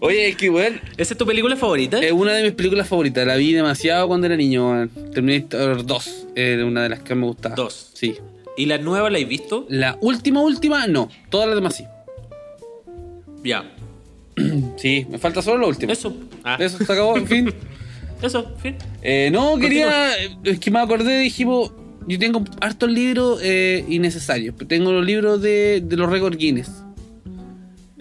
[0.00, 1.98] oye, es que, weón, ¿Esa es tu película favorita?
[2.00, 3.26] es una de mis películas favoritas.
[3.26, 4.90] La vi demasiado cuando era niño, weón.
[5.12, 6.26] Terminator 2.
[6.34, 7.54] Era una de las que me gustaba.
[7.54, 7.90] Dos.
[7.94, 8.16] Sí.
[8.56, 9.66] ¿Y la nueva la has visto?
[9.68, 11.08] La última, última, no.
[11.30, 11.84] Todas las demás sí.
[13.44, 13.64] Ya.
[14.76, 15.92] Sí, me falta solo lo último.
[15.92, 16.14] Eso.
[16.42, 17.54] Ah, Eso se acabó, en fin.
[18.22, 18.76] eso, fin.
[19.02, 20.12] Eh, no, quería.
[20.42, 21.72] Es que me acordé, dijimos.
[22.06, 24.54] Yo tengo hartos libros eh, innecesarios.
[24.68, 26.70] Tengo los libros de, de los récords Guinness.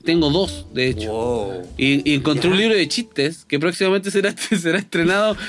[0.04, 1.12] Tengo dos, de hecho.
[1.12, 1.62] Wow.
[1.78, 5.38] Y, y encontré un libro de chistes que próximamente será, será estrenado.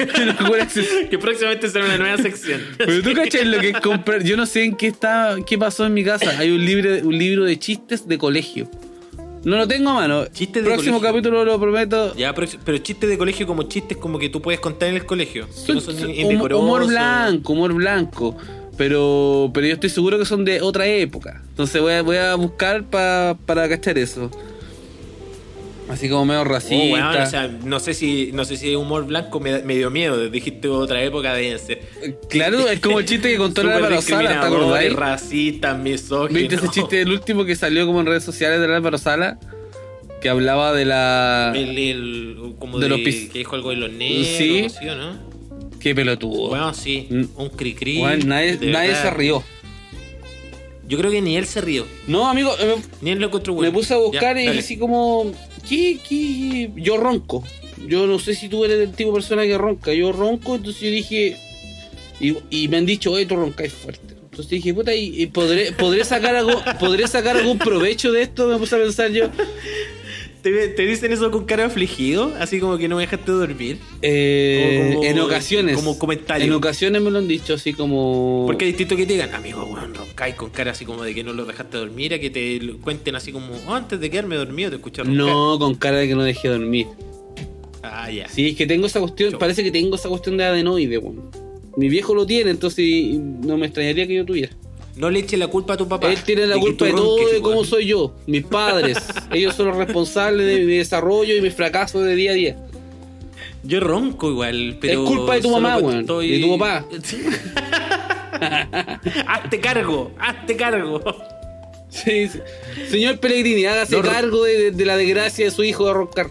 [1.10, 2.60] Que próximamente será una nueva sección.
[2.78, 4.22] Pero tú cachas lo que es comprar.
[4.22, 6.38] Yo no sé en qué está, qué pasó en mi casa.
[6.38, 8.68] Hay un libro, un libro de chistes de colegio.
[9.44, 10.26] No lo tengo a mano.
[10.26, 11.14] Chistes de Próximo colegio.
[11.14, 12.14] capítulo lo prometo.
[12.14, 15.04] Ya, pero, pero chistes de colegio como chistes como que tú puedes contar en el
[15.06, 15.46] colegio.
[15.66, 15.96] Que no son
[16.54, 18.36] humor blanco, humor blanco.
[18.76, 21.42] Pero, pero yo estoy seguro que son de otra época.
[21.50, 24.30] Entonces voy a, voy a buscar pa- para cachar eso.
[25.92, 26.74] Así como medio Oh, racista.
[26.94, 30.30] weón, o sea, no sé si no sé si humor blanco me, me dio miedo.
[30.30, 31.82] Dijiste otra época deben ser.
[32.30, 34.92] claro, es como el chiste que contó la Álvaro Sala, ¿te discriminadores, acordáis?
[34.94, 36.32] racistas, misóginos.
[36.40, 39.38] ¿Viste ese chiste, el último que salió como en redes sociales de Álvaro Sala?
[40.22, 41.52] Que hablaba de la...
[41.54, 44.66] El, el- como De de, los que dijo algo de los negros, Sí.
[44.70, 45.18] ¿sí o no?
[45.78, 46.48] Qué pelotudo.
[46.48, 47.24] Bueno, sí, Mm.
[47.36, 48.00] un cri-cri.
[48.00, 49.42] Weón, nadie de nadie se rió.
[50.88, 51.86] Yo creo que ni él se rió.
[52.06, 53.72] No, amigo, eh, Ni él lo encontró me bueno.
[53.72, 55.32] puse a buscar Ya, y así como...
[55.68, 56.70] ¿qué, qué?
[56.76, 57.44] Yo ronco.
[57.86, 59.92] Yo no sé si tú eres el tipo de persona que ronca.
[59.92, 61.36] Yo ronco, entonces yo dije...
[62.20, 64.14] Y, me han dicho, oye, tú roncáis fuerte.
[64.14, 68.46] Entonces dije, puta, ¿y, y podré, sacar algo, ¿podré sacar algún provecho de esto?
[68.46, 69.28] Me puse a pensar yo.
[70.42, 72.32] ¿Te, te dicen eso con cara afligido?
[72.40, 73.78] Así como que no me dejaste dormir.
[74.02, 75.76] Eh, Como- como- en ocasiones.
[75.76, 76.44] como comentario.
[76.46, 78.42] En ocasiones me lo han dicho así como.
[78.46, 81.22] Porque es distinto que te digan, amigo, weón, roncáis con cara así como de que
[81.22, 84.70] no lo dejaste dormir, a que te cuenten así como, "Oh, antes de quedarme dormido
[84.70, 85.26] te escuché roncar.
[85.26, 86.88] No, con cara de que no dejé dormir.
[87.84, 88.28] Ah, ya.
[88.28, 89.30] Sí, es que tengo esa cuestión.
[89.32, 89.38] Yo.
[89.38, 91.30] Parece que tengo esa cuestión de adenoide, weón.
[91.76, 92.84] Mi viejo lo tiene, entonces
[93.16, 94.50] no me extrañaría que yo tuviera.
[94.96, 96.12] No le eches la culpa a tu papá.
[96.12, 98.14] Él tiene la culpa de todo de cómo soy yo.
[98.26, 98.98] Mis padres.
[99.32, 102.56] Ellos son los responsables de mi desarrollo y mi fracaso de día a día.
[103.64, 105.04] Yo ronco igual, pero.
[105.04, 106.00] es culpa de tu mamá, weón.
[106.00, 106.84] estoy- De tu papá.
[109.28, 111.00] hazte cargo, hazte cargo.
[111.88, 112.40] Sí, sí.
[112.88, 116.30] Señor Pellegrini, hágase No, cargo de la desgracia de su hijo de roncar.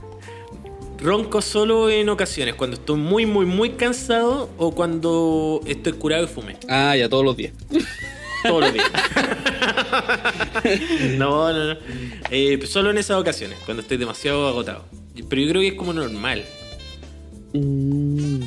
[0.99, 6.27] Ronco solo en ocasiones, cuando estoy muy, muy, muy cansado o cuando estoy curado y
[6.27, 6.57] fumé.
[6.67, 7.53] Ah, ya todos los días.
[8.43, 8.91] Todos los días.
[11.17, 11.79] no, no, no.
[12.29, 14.85] Eh, solo en esas ocasiones, cuando estoy demasiado agotado.
[15.29, 16.43] Pero yo creo que es como normal.
[17.53, 18.41] Mm.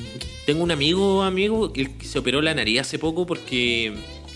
[0.47, 3.95] Tengo un amigo, amigo, que se operó la nariz hace poco porque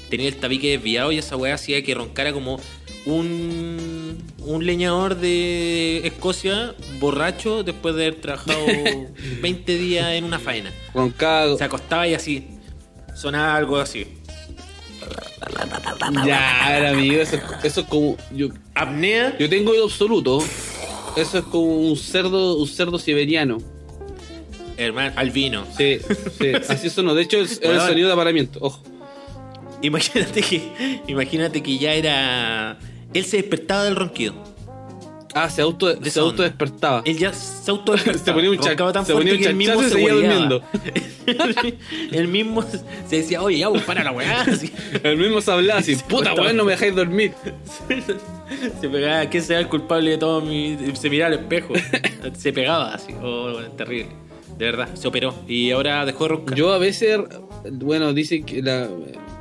[0.08, 2.58] tenía el tabique desviado y esa weá hacía que roncara como
[3.04, 8.64] un, un leñador de Escocia borracho después de haber trabajado
[9.42, 10.72] 20 días en una faena.
[10.94, 11.56] Roncaba.
[11.56, 12.46] Se acostaba y así.
[13.14, 14.06] Sonaba algo así.
[16.24, 18.16] Ya, era amigo, eso, eso es como.
[18.32, 19.36] Yo, Apnea.
[19.38, 20.42] yo tengo oído absoluto.
[21.16, 23.58] Eso es como un cerdo, un cerdo siberiano.
[24.76, 25.66] Hermano, albino.
[25.76, 25.98] Sí,
[26.38, 27.14] sí, así sonó.
[27.14, 28.58] De hecho, el, era el sonido de aparamiento.
[28.62, 28.82] Ojo.
[29.82, 32.78] Imagínate que, imagínate que ya era.
[33.14, 34.34] Él se despertaba del ronquido.
[35.34, 37.02] Ah, se auto, se auto despertaba.
[37.04, 39.82] Él ya se auto Se ponía un cha- tan se ponía un que él mismo
[39.82, 40.60] se seguía hueveaba.
[42.12, 44.46] él mismo se decía, oye, ya, pues, para la weá.
[45.02, 47.32] El mismo se hablaba así, puta weón, no me dejáis dormir.
[48.80, 50.76] Se pegaba, ¿quién será el culpable de todo mi.?
[50.94, 51.74] Se miraba al espejo.
[52.36, 53.12] Se pegaba así.
[53.22, 54.08] Oh, terrible.
[54.56, 55.34] De verdad, se operó.
[55.46, 56.56] Y ahora dejó de roncar.
[56.56, 57.20] Yo a veces,
[57.72, 58.88] bueno, dicen que la,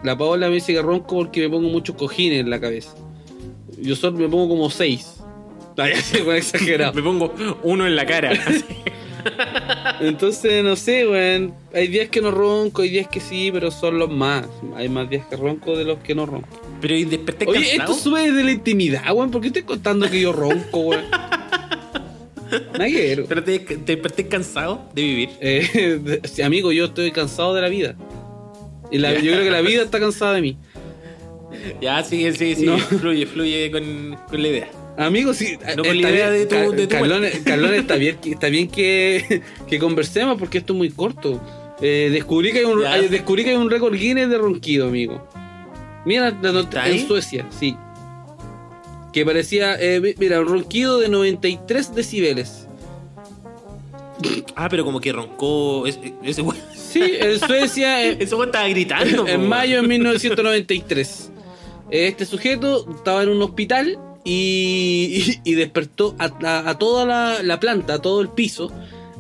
[0.03, 2.93] la Paola me dice que ronco porque me pongo muchos cojines en la cabeza.
[3.81, 5.13] Yo solo me pongo como seis.
[6.35, 6.93] Exagerado.
[6.93, 8.31] Me pongo uno en la cara.
[9.99, 11.53] Entonces, no sé, weón.
[11.73, 14.45] Hay días que no ronco, hay días que sí, pero son los más.
[14.75, 16.47] Hay más días que ronco de los que no ronco.
[16.81, 17.91] Pero y desperté Oye, cansado.
[17.91, 19.31] esto sube desde la intimidad, weón.
[19.31, 21.05] ¿Por qué estoy contando que yo ronco, weón?
[22.79, 23.25] Ver.
[23.27, 25.29] Pero te, te desperté cansado de vivir.
[25.41, 25.99] Eh,
[26.33, 27.95] de- amigo, yo estoy cansado de la vida.
[28.91, 30.57] Y la- yo creo que la vida está cansada de mí.
[31.81, 32.67] Ya, sigue, sigue, sigue.
[32.67, 32.77] No.
[32.77, 34.69] Fluye, fluye con, con la idea.
[34.97, 37.41] Amigo, sí, No con la está idea bien, de tu- de tu Carlón, muerte.
[37.43, 41.39] Carlón, está bien, que- está bien que, que conversemos porque esto es muy corto.
[41.81, 45.27] Eh, descubrí, que hay un, hay- descubrí que hay un récord Guinness de ronquido, amigo.
[46.05, 47.07] Mira, la not- ¿Está en?
[47.07, 47.75] Suecia, sí.
[49.13, 52.67] Que parecía, eh, mi- mira, un ronquido de 93 decibeles.
[54.55, 55.85] Ah, pero como que roncó.
[55.85, 56.43] Ese, ese.
[56.75, 59.27] Sí, en Suecia, en, Ese weón estaba gritando.
[59.27, 61.29] en mayo de 1993.
[61.91, 67.41] Este sujeto estaba en un hospital y, y- y despertó a, a- a toda la,
[67.43, 68.71] la planta, a todo el piso.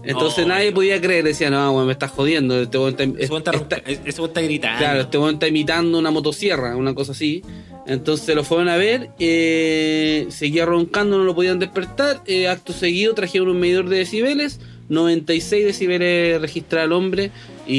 [0.03, 2.61] Entonces nadie podía creer, decía, no, weón, me estás jodiendo.
[2.61, 4.77] Este está, Ese está, está- gritando.
[4.79, 7.41] claro, este weón está imitando una motosierra, una cosa así.
[7.87, 12.21] Entonces lo fueron a ver, eh, seguía roncando, no lo podían despertar.
[12.25, 17.31] eh, acto seguido trajeron un medidor de decibeles, 96 decibeles registra al hombre
[17.65, 17.73] y,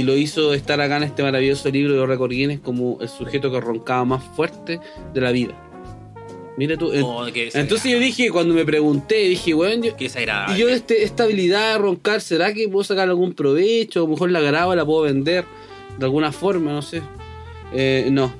[0.00, 3.50] y lo hizo estar acá en este maravilloso libro de Record Guinness como el sujeto
[3.50, 4.78] que roncaba más fuerte
[5.14, 5.54] de la vida.
[6.56, 6.92] Mira tú.
[7.02, 11.72] Oh, entonces yo dije, cuando me pregunté, dije, bueno, yo, y yo este, esta habilidad
[11.72, 14.00] de roncar, ¿será que puedo sacar algún provecho?
[14.00, 15.46] A lo mejor la grabo, la puedo vender
[15.98, 17.02] de alguna forma, no sé.
[17.72, 18.32] Eh, no.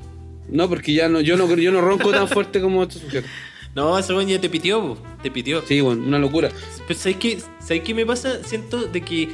[0.48, 3.28] No, porque ya no, yo no, yo no ronco tan fuerte como este sujeto.
[3.74, 5.62] No, ese weón ya te pitió, te pitió.
[5.66, 6.50] Sí, bueno, una locura.
[6.86, 7.38] Pero ¿sabes qué?
[7.58, 8.44] ¿Sabes qué me pasa?
[8.44, 9.30] Siento de que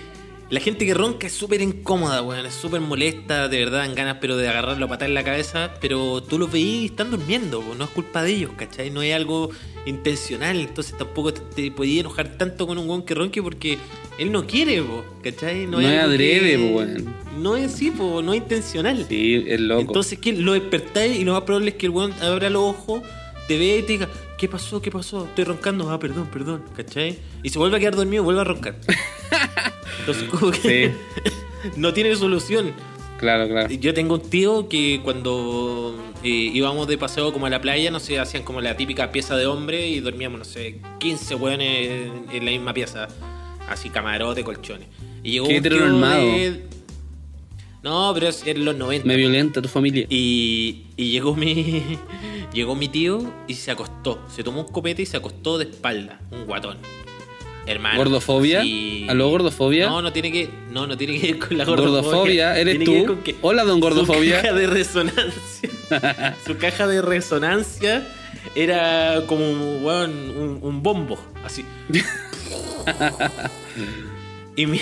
[0.50, 2.46] la gente que ronca es súper incómoda, weón.
[2.46, 5.74] Es súper molesta, de verdad, en ganas, pero de agarrarlo a patar en la cabeza.
[5.80, 8.90] Pero tú los veís y están durmiendo, po, no es culpa de ellos, ¿cachai?
[8.90, 9.50] No es algo
[9.86, 10.58] intencional.
[10.60, 13.78] Entonces tampoco te, te podías enojar tanto con un weón que ronque porque
[14.18, 15.66] él no quiere, po, ¿cachai?
[15.66, 17.14] No es algo adrede, que- weón.
[17.42, 19.06] No es así, po, no es intencional.
[19.08, 19.80] Sí, es loco.
[19.82, 23.02] Entonces que lo despertáis y lo más probable es que el weón abra los ojos,
[23.46, 24.08] te vea y te diga,
[24.38, 24.80] ¿qué pasó?
[24.80, 25.24] ¿Qué pasó?
[25.26, 27.18] Estoy roncando, ah, perdón, perdón, ¿cachai?
[27.42, 28.76] Y se vuelve a quedar dormido, vuelve a roncar.
[30.00, 30.92] Entonces como que
[31.76, 32.72] no tiene solución.
[33.18, 33.68] claro, claro.
[33.74, 38.00] Yo tengo un tío que cuando eh, íbamos de paseo como a la playa, no
[38.00, 42.24] sé, hacían como la típica pieza de hombre y dormíamos, no sé, 15 weones en,
[42.32, 43.08] en la misma pieza,
[43.68, 44.88] así camarote, colchones.
[45.22, 46.62] Y llegó Qué un tío de-
[47.82, 49.06] No, pero es en los 90.
[49.06, 50.06] Me violenta tu familia.
[50.08, 51.98] Y, y llegó mi
[52.52, 54.20] llegó mi tío y se acostó.
[54.34, 56.20] Se tomó un copete y se acostó de espalda.
[56.30, 56.78] Un guatón.
[57.66, 57.98] Hermano.
[57.98, 58.62] ¿Gordofobia?
[58.62, 59.06] sí.
[59.08, 59.88] ¿Aló, gordofobia?
[59.88, 62.00] No, no tiene que, no, no tiene que ver con la gordofobia.
[62.00, 63.22] Gordofobia, ¿eres Tiene tú?
[63.22, 64.38] que que Hola, don Gordofobia.
[64.38, 66.36] Su caja de resonancia.
[66.46, 68.08] su caja de resonancia
[68.54, 71.18] era como un, un bombo.
[71.44, 71.64] Así.
[74.56, 74.80] y mi,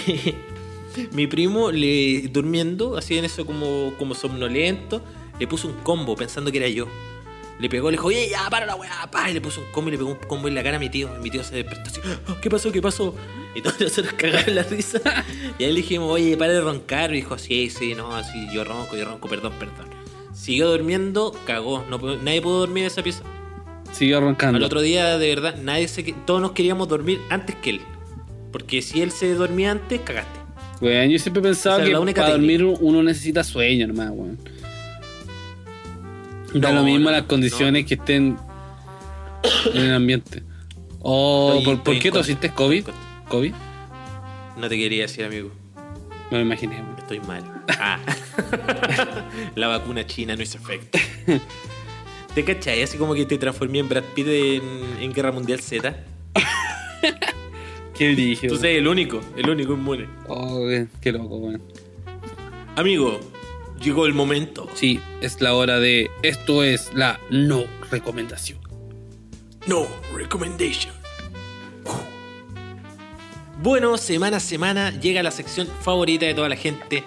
[1.12, 5.02] mi primo le durmiendo, así en eso como, como somnolento,
[5.38, 6.86] le puso un combo pensando que era yo.
[7.58, 9.88] Le pegó, le dijo, oye, ya, para la weá, pa", y le puso un combo
[9.88, 11.08] y le pegó un combo en la cara a mi tío.
[11.18, 12.70] Y mi tío se despertó así, "Ah, ¿qué pasó?
[12.70, 13.14] ¿Qué pasó?
[13.54, 15.00] Y todos nosotros cagaron la risa.
[15.58, 17.12] Y ahí le dijimos, oye, para de roncar.
[17.12, 19.88] Y dijo, sí, sí, no, sí, yo ronco, yo ronco, perdón, perdón.
[20.34, 21.82] Siguió durmiendo, cagó.
[21.88, 23.22] No, nadie pudo dormir en esa pieza.
[23.92, 24.58] Siguió roncando.
[24.58, 27.80] Al otro día, de verdad, nadie se, todos nos queríamos dormir antes que él.
[28.52, 30.40] Porque si él se dormía antes, cagaste.
[30.80, 34.38] Weón, yo siempre he pensado que para dormir uno necesita sueño, nomás, weón.
[36.54, 38.36] Da No, lo mismo no, las condiciones que estén
[39.72, 40.42] en el ambiente.
[41.00, 42.86] Oh, Estoy- ¿por, estoy ¿por qué tosiste COVID?
[43.28, 43.52] ¿COVID?
[44.56, 45.50] No te quería decir, amigo.
[46.30, 46.96] Me lo imaginé, weón.
[46.98, 47.44] Estoy mal.
[47.68, 47.98] Ah.
[49.54, 50.98] la vacuna china no hizo efecto.
[52.34, 52.82] ¿Te cachai?
[52.82, 54.62] Así como que te transformé en Brad Pitt en,
[55.00, 55.96] en Guerra Mundial Z.
[57.96, 58.48] Qué brillo.
[58.48, 60.08] Tú eres el único, el único inmune.
[60.28, 61.62] Oh, weón, qué loco, weón.
[62.76, 63.18] Amigo,
[63.80, 64.68] llegó el momento.
[64.74, 66.10] Sí, es la hora de.
[66.22, 68.58] Esto es la no recomendación.
[69.66, 70.94] No recommendation.
[73.62, 77.02] Bueno, semana a semana llega la sección favorita de toda la gente,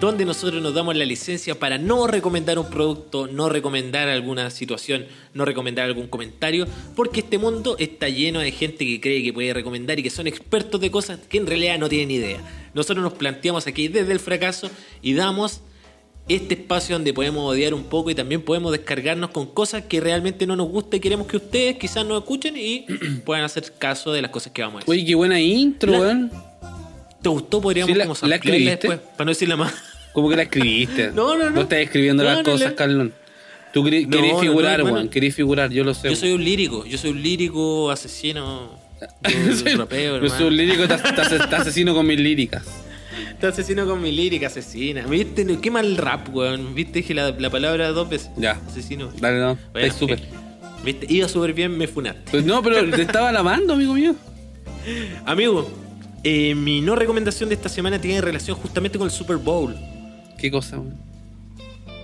[0.00, 5.06] donde nosotros nos damos la licencia para no recomendar un producto, no recomendar alguna situación,
[5.34, 9.52] no recomendar algún comentario, porque este mundo está lleno de gente que cree que puede
[9.52, 12.38] recomendar y que son expertos de cosas que en realidad no tienen idea.
[12.74, 14.70] Nosotros nos planteamos aquí desde el fracaso
[15.02, 15.62] y damos
[16.28, 20.46] este espacio donde podemos odiar un poco y también podemos descargarnos con cosas que realmente
[20.46, 22.84] no nos gusta y queremos que ustedes quizás nos escuchen y
[23.24, 24.92] puedan hacer caso de las cosas que vamos a decir.
[24.92, 26.47] Oye, qué buena intro, La- weón.
[27.22, 27.60] ¿Te gustó?
[27.60, 28.70] Podríamos Sí, la- como ¿la escribiste?
[28.88, 29.72] después, para no decirla más.
[30.12, 31.12] ¿Cómo que la escribiste?
[31.12, 31.52] No, no, no.
[31.52, 33.12] Vos estás escribiendo No, las no, cosas, Carlón.
[33.72, 34.96] Tú No, querés no, figurar, no, weón.
[34.96, 35.10] bueno.
[35.10, 36.08] Querés figurar, yo lo sé.
[36.08, 38.78] Yo soy un lírico, yo soy un lírico asesino.
[39.22, 42.64] Yo, Soy- rapeo, yo soy un lírico, te, asesino con mis líricas.
[43.40, 45.02] Te asesino con mi lírica asesina.
[45.06, 45.46] ¿Viste?
[45.60, 46.74] Qué mal rap, weón.
[46.74, 47.00] ¿Viste?
[47.00, 48.30] Dije la, la palabra dos veces.
[48.36, 48.60] Ya.
[48.66, 49.12] Asesino.
[49.20, 49.58] Dale, no.
[49.72, 50.20] Bueno, Estás súper.
[50.84, 51.06] ¿Viste?
[51.12, 52.22] Iba súper bien, me funaste.
[52.30, 54.14] Pues no, pero te estaba lavando, amigo mío.
[55.26, 55.70] Amigo,
[56.24, 59.76] eh, mi no recomendación de esta semana tiene relación justamente con el Super Bowl.
[60.38, 60.80] ¿Qué cosa?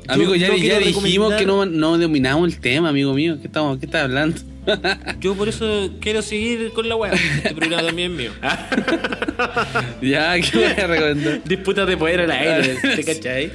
[0.06, 3.38] Amigo, ya, dijimos que no, no dominamos el tema, amigo mío.
[3.40, 4.38] ¿Qué, estamos, qué estás hablando?
[5.20, 7.12] Yo por eso quiero seguir con la weá.
[7.12, 8.30] Este programa también es mío.
[10.02, 11.44] ya, ¿qué voy a recomendar?
[11.44, 13.50] Disputas de poder al aire, ¿te cachai?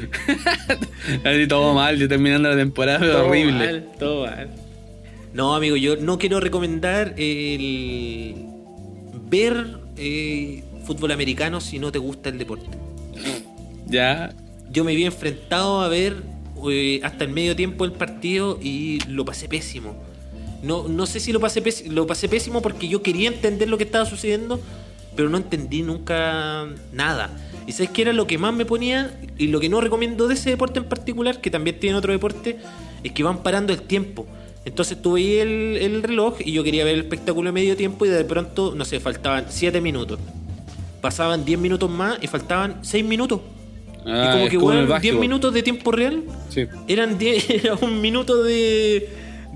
[1.23, 3.53] Así todo mal, yo terminando la temporada, pero Todo horrible.
[3.53, 4.49] mal, todo mal.
[5.33, 8.35] No, amigo, yo no quiero recomendar el
[9.29, 12.69] ver eh, fútbol americano si no te gusta el deporte.
[13.87, 14.33] Ya,
[14.71, 16.17] Yo me vi enfrentado a ver
[16.69, 19.95] eh, hasta el medio tiempo el partido y lo pasé pésimo.
[20.61, 23.77] No, no sé si lo pasé, pés- lo pasé pésimo porque yo quería entender lo
[23.77, 24.59] que estaba sucediendo,
[25.15, 27.29] pero no entendí nunca nada.
[27.65, 29.19] ¿Y sabes qué era lo que más me ponía?
[29.37, 32.57] Y lo que no recomiendo de ese deporte en particular, que también tiene otro deporte,
[33.03, 34.25] es que van parando el tiempo.
[34.65, 38.05] Entonces tú veías el, el reloj y yo quería ver el espectáculo de medio tiempo
[38.05, 40.19] y de pronto, no sé, faltaban 7 minutos.
[41.01, 43.39] Pasaban 10 minutos más y faltaban 6 minutos.
[44.05, 45.19] Ah, y como es que, como weón, 10 básquetbol.
[45.21, 46.65] minutos de tiempo real Sí.
[46.87, 49.09] eran 10, era un minuto de,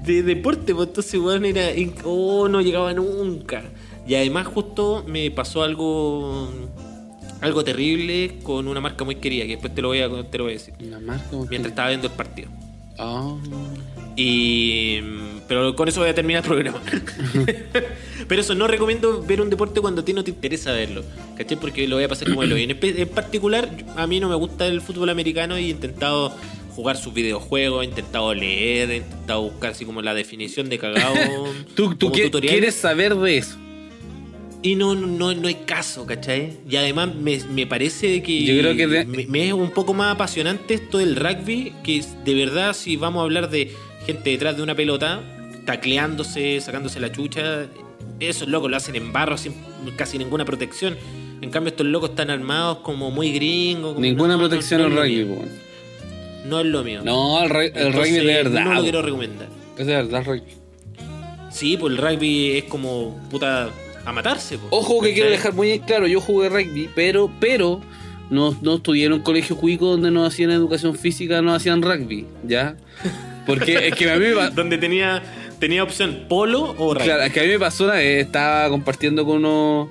[0.03, 1.67] de deporte, pues entonces, weón, era.
[2.05, 3.63] Oh, no llegaba nunca.
[4.07, 6.49] Y además, justo me pasó algo.
[7.41, 10.45] Algo terrible con una marca muy querida, que después te lo voy a, te lo
[10.45, 10.73] voy a decir.
[10.79, 11.25] La marca.
[11.29, 12.47] ¿cómo Mientras estaba viendo el partido.
[12.97, 13.35] Ah.
[14.15, 14.99] Y.
[15.47, 16.81] Pero con eso voy a terminar el programa.
[18.27, 21.03] pero eso, no recomiendo ver un deporte cuando a ti no te interesa verlo.
[21.37, 21.59] ¿Cachai?
[21.59, 22.57] Porque lo voy a pasar como lo.
[22.57, 26.33] Y en, en particular, a mí no me gusta el fútbol americano y he intentado
[26.75, 31.13] jugar sus videojuegos, he intentado leer, he intentado buscar así como la definición de cagado.
[31.75, 32.49] Tú, tú tutoriales.
[32.51, 33.57] quieres saber de eso.
[34.63, 36.53] Y no, no, no hay caso, ¿cachai?
[36.69, 39.93] Y además me, me parece que, Yo creo que de- me, me es un poco
[39.93, 43.73] más apasionante esto del rugby, que de verdad si vamos a hablar de
[44.05, 45.21] gente detrás de una pelota,
[45.65, 47.67] tacleándose, sacándose la chucha,
[48.19, 49.53] esos locos lo hacen en barro sin
[49.95, 50.95] casi ninguna protección.
[51.41, 53.97] En cambio estos locos están armados como muy gringos.
[53.99, 55.27] Ninguna no, protección al rugby, mío.
[55.35, 55.49] po, weón.
[56.49, 57.01] No es lo mío.
[57.03, 58.63] No, el, rugby- el Entonces, rugby de verdad.
[58.63, 58.83] No lo po.
[58.83, 59.47] quiero recomendar.
[59.77, 60.43] Es de verdad el rugby.
[61.51, 63.69] Sí, pues el rugby es como puta
[64.05, 64.57] a matarse.
[64.57, 65.13] pues, Ojo que ¿cachai?
[65.13, 67.81] quiero dejar muy claro, yo jugué rugby, pero, pero
[68.29, 72.25] no, no estudié en un colegio cuico donde no hacían educación física, no hacían rugby,
[72.45, 72.75] ¿ya?
[73.45, 75.21] Porque es que a mí me, Donde tenía,
[75.59, 77.05] tenía opción polo o rugby.
[77.05, 79.89] claro, es que a mí me pasó una vez, estaba compartiendo con unos,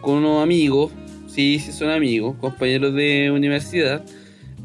[0.00, 0.92] con unos amigos,
[1.28, 4.02] sí, sí son amigos, compañeros de universidad,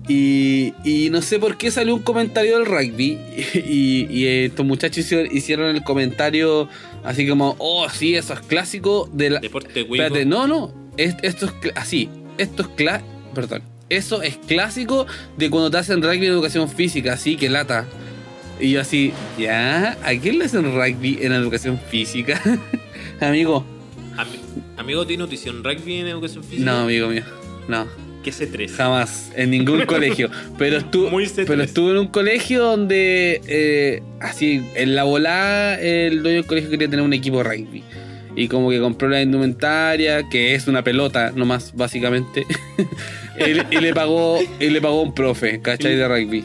[0.08, 3.18] y, y no sé por qué salió un comentario del rugby,
[3.56, 6.68] y, y estos muchachos hicieron, el comentario
[7.04, 9.40] así como, oh, sí, eso es clásico de la...
[9.40, 9.82] Deporte.
[9.82, 10.74] Espérate, no, no.
[10.98, 12.10] es- esto es así.
[12.38, 13.02] Esto es cla
[13.34, 13.62] Perdón.
[13.90, 15.06] Eso es clásico
[15.38, 17.86] de cuando te hacen rugby en educación física, así que lata.
[18.60, 19.98] Y yo así, ¿ya?
[20.04, 22.42] ¿A quién le hacen rugby en educación física?
[23.20, 23.66] amigo.
[24.18, 24.40] Ami-
[24.78, 26.72] amigo, ¿tiene nutrición rugby en educación física?
[26.72, 27.24] No, amigo mío.
[27.68, 27.86] No.
[28.24, 28.70] ¿Qué C3?
[28.72, 29.32] Jamás.
[29.36, 30.32] En ningún colegio.
[30.58, 31.44] Pero C3.
[31.46, 36.70] pero estuve en un colegio donde, eh, así, en la volada, el dueño del colegio
[36.70, 37.84] quería tener un equipo de rugby.
[38.38, 42.46] Y como que compró la indumentaria, que es una pelota nomás, básicamente.
[43.40, 45.96] y, y le pagó y le pagó un profe, ¿cachai?
[45.96, 46.44] De rugby.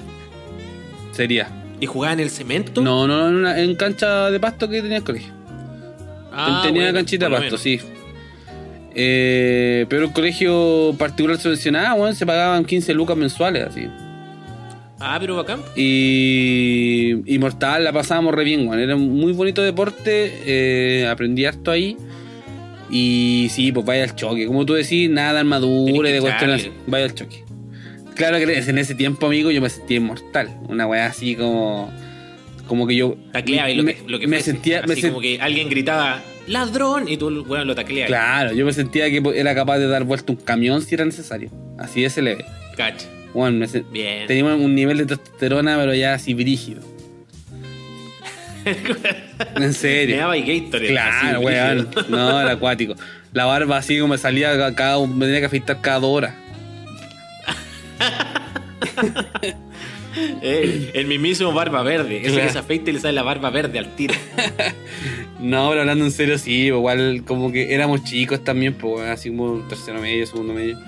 [1.12, 1.48] Sería.
[1.80, 2.82] ¿Y jugaba en el cemento?
[2.82, 5.32] No, no, en, una- en cancha de pasto que tenía el colegio.
[6.32, 7.80] Ah, tenía bueno, canchita de pasto, sí.
[8.94, 13.86] Eh, pero el colegio particular subvencionado, bueno, se pagaban 15 lucas mensuales, así.
[14.98, 15.60] Ah, pero bacán.
[15.76, 18.80] Y, y Mortal la pasábamos re bien, weón.
[18.80, 20.32] Era un muy bonito deporte.
[20.44, 21.96] eh, aprendí harto ahí.
[22.90, 24.46] Y sí, pues vaya al choque.
[24.46, 26.68] Como tú decís, nada de armadura y de cuestiones.
[26.86, 27.44] Vaya al choque.
[28.14, 30.50] Claro que en ese tiempo, amigo, yo me sentía inmortal.
[30.68, 31.90] Una weá así como.
[32.66, 33.16] Como que yo.
[33.32, 34.82] Tacleaba y lo me, que, lo que me sentía.
[34.86, 37.08] me Así como que alguien gritaba ¡Ladrón!
[37.08, 38.08] Y tú, bueno, lo tacleabas.
[38.08, 41.50] Claro, yo me sentía que era capaz de dar vuelta un camión si era necesario.
[41.78, 42.44] Así de ese leve.
[42.76, 43.06] Cacha.
[43.34, 44.26] Bueno, me sen- Bien.
[44.26, 46.82] teníamos un nivel de testosterona, pero ya así brígido.
[48.64, 50.16] en Me serio.
[50.18, 50.88] daba y Gatorade.
[50.88, 51.88] Claro, weón.
[52.08, 52.94] No, era acuático.
[53.32, 56.10] La barba así como me salía ca- cada, me tenía que afeitar cada dos
[58.00, 58.26] horas.
[60.42, 62.18] Eh, el mismísimo barba verde.
[62.20, 62.46] Ese Claro.
[62.46, 64.14] que se afeita y le sale la barba verde al tiro.
[65.38, 69.60] No, pero hablando en serio, sí, igual como que éramos chicos también, pues así como
[69.68, 70.78] tercero medio, segundo medio.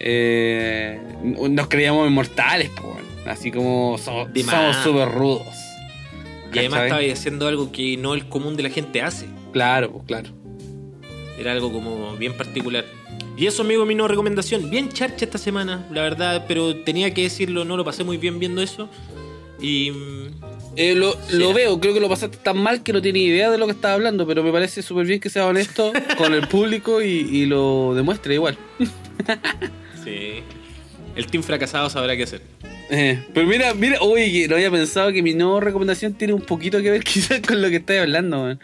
[0.00, 2.96] Eh, nos creíamos inmortales, pues.
[3.26, 5.46] Así como so- somos súper rudos.
[6.52, 7.04] Y además ¿Cachai?
[7.06, 9.26] estaba haciendo algo que no el común de la gente hace.
[9.52, 10.30] Claro, pues claro.
[11.38, 12.84] Era algo como bien particular.
[13.36, 14.68] Y eso, amigo, mi no recomendación.
[14.70, 18.38] Bien charcha esta semana, la verdad, pero tenía que decirlo, no lo pasé muy bien
[18.38, 18.88] viendo eso.
[19.60, 19.90] Y.
[19.90, 20.22] mm,
[20.76, 23.58] Eh, lo, lo veo, creo que lo pasaste tan mal que no tiene idea de
[23.58, 27.02] lo que estaba hablando, pero me parece súper bien que sea honesto con el público
[27.02, 28.56] y, y lo demuestre igual.
[30.04, 30.42] Sí.
[31.14, 32.42] El team fracasado sabrá qué hacer.
[32.90, 36.82] Eh, pero mira, mira, uy, no había pensado que mi no recomendación tiene un poquito
[36.82, 38.60] que ver quizás con lo que estáis hablando, man.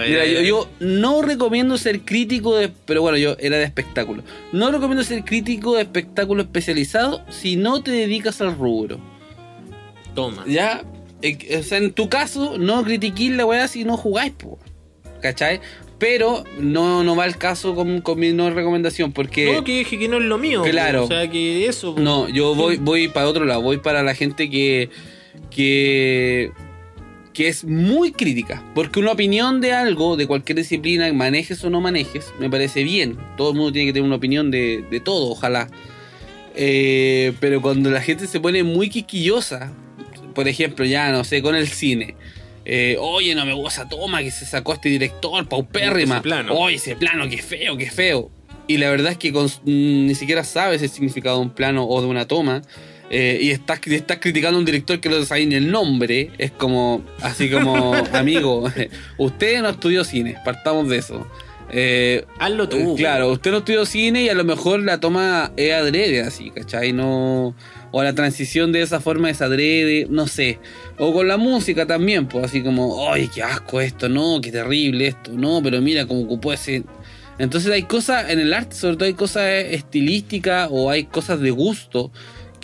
[0.00, 2.68] Ver, Mira, yo, no recomiendo ser crítico de.
[2.84, 4.24] Pero bueno, yo era de espectáculo.
[4.52, 8.98] No recomiendo ser crítico de espectáculo especializado si no te dedicas al rubro.
[10.14, 10.44] Toma.
[10.48, 10.82] Ya,
[11.22, 14.58] eh, o sea, en tu caso, no critiquís la weá si no jugáis, po.
[15.22, 15.60] ¿Cachai?
[15.98, 19.52] Pero no, no va el caso con, con mi no recomendación, porque.
[19.52, 20.62] No, que dije que no es lo mío.
[20.62, 21.04] Claro.
[21.04, 21.94] O sea, que eso.
[21.96, 24.90] No, yo voy, voy para otro lado, voy para la gente que.
[25.50, 26.52] que
[27.34, 28.62] que es muy crítica.
[28.74, 33.18] Porque una opinión de algo, de cualquier disciplina, manejes o no manejes, me parece bien.
[33.36, 35.68] Todo el mundo tiene que tener una opinión de, de todo, ojalá.
[36.56, 39.72] Eh, pero cuando la gente se pone muy quisquillosa,
[40.34, 42.14] por ejemplo, ya no sé, con el cine.
[42.64, 46.14] Eh, Oye, no me gusta esa toma que se sacó este director, paupérrima.
[46.16, 46.54] Ese plano.
[46.54, 48.30] Oye, ese plano, qué feo, qué feo.
[48.66, 51.84] Y la verdad es que con- mm, ni siquiera sabes el significado de un plano
[51.86, 52.62] o de una toma.
[53.16, 56.30] Eh, y estás, criticando a un director que no sabe ni el nombre.
[56.36, 58.68] Es como, así como, amigo,
[59.18, 61.24] usted no estudió cine, partamos de eso.
[61.70, 62.76] Eh, Hazlo tú.
[62.76, 66.50] eh, Claro, usted no estudió cine y a lo mejor la toma es adrede así,
[66.50, 66.92] ¿cachai?
[66.92, 67.54] No,
[67.92, 70.58] o la transición de esa forma es adrede, no sé.
[70.98, 74.08] O con la música también, pues así como, ¡ay, qué asco esto!
[74.08, 76.82] No, qué terrible esto, no, pero mira cómo ocupó ese...
[77.38, 81.50] Entonces hay cosas en el arte, sobre todo hay cosas estilísticas o hay cosas de
[81.50, 82.12] gusto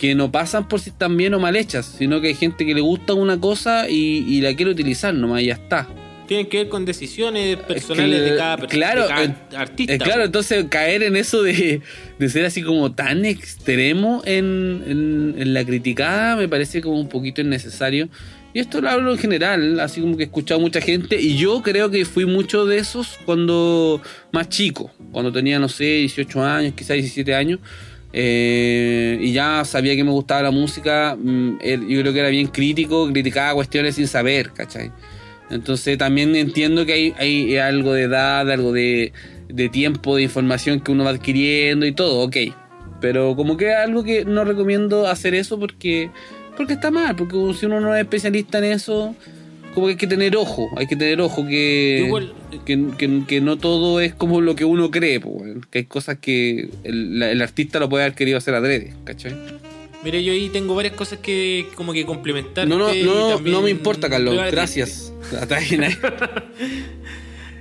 [0.01, 2.73] que no pasan por si están bien o mal hechas, sino que hay gente que
[2.73, 5.87] le gusta una cosa y, y la quiere utilizar nomás y ya está.
[6.27, 8.73] Tienen que ver con decisiones personales que- de cada persona.
[8.93, 9.97] claro, cada eh, artista.
[9.99, 11.81] Claro, entonces caer en eso de,
[12.17, 17.07] de ser así como tan extremo en, en- en la criticada me parece como un
[17.09, 18.09] poquito innecesario.
[18.53, 21.61] Y esto lo hablo en general, así como que he escuchado mucha gente y yo
[21.61, 24.01] creo que fui mucho de esos cuando
[24.33, 27.59] más chico, cuando tenía, no sé, 18 años, quizás 17 años.
[28.13, 32.29] Eh, y ya sabía que me gustaba la música, mm, él- yo creo que era
[32.29, 34.91] bien crítico, criticaba cuestiones sin saber, ¿cachai?
[35.49, 39.11] Entonces también entiendo que hay, hay algo de edad, algo de,
[39.49, 42.37] de tiempo, de información que uno va adquiriendo y todo, ok.
[43.01, 46.09] Pero como que es algo que no recomiendo hacer eso porque,
[46.55, 49.15] porque está mal, porque si uno no es especialista en eso,
[49.73, 52.33] como que hay que tener ojo, hay que tener ojo que, igual-
[52.65, 56.17] que, que- que no todo es como lo que uno cree, pues, que hay cosas
[56.19, 59.33] que el, la- el artista lo puede haber querido hacer adrede, ¿cachai?
[60.03, 62.67] Mira, yo ahí tengo varias cosas que como que complementar.
[62.67, 65.13] No, no, y no, no me importa, Carlos, gracias.
[65.51, 65.77] Ahí.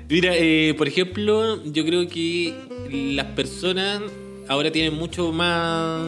[0.08, 2.54] Mira, eh, por ejemplo, yo creo que
[2.90, 4.00] las personas
[4.48, 6.00] ahora tienen mucho más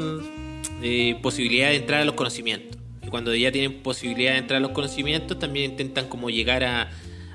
[0.83, 2.79] eh, posibilidad de entrar a los conocimientos.
[3.13, 6.91] Cuando ya tienen posibilidad de entrar a los conocimientos, también intentan como llegar a,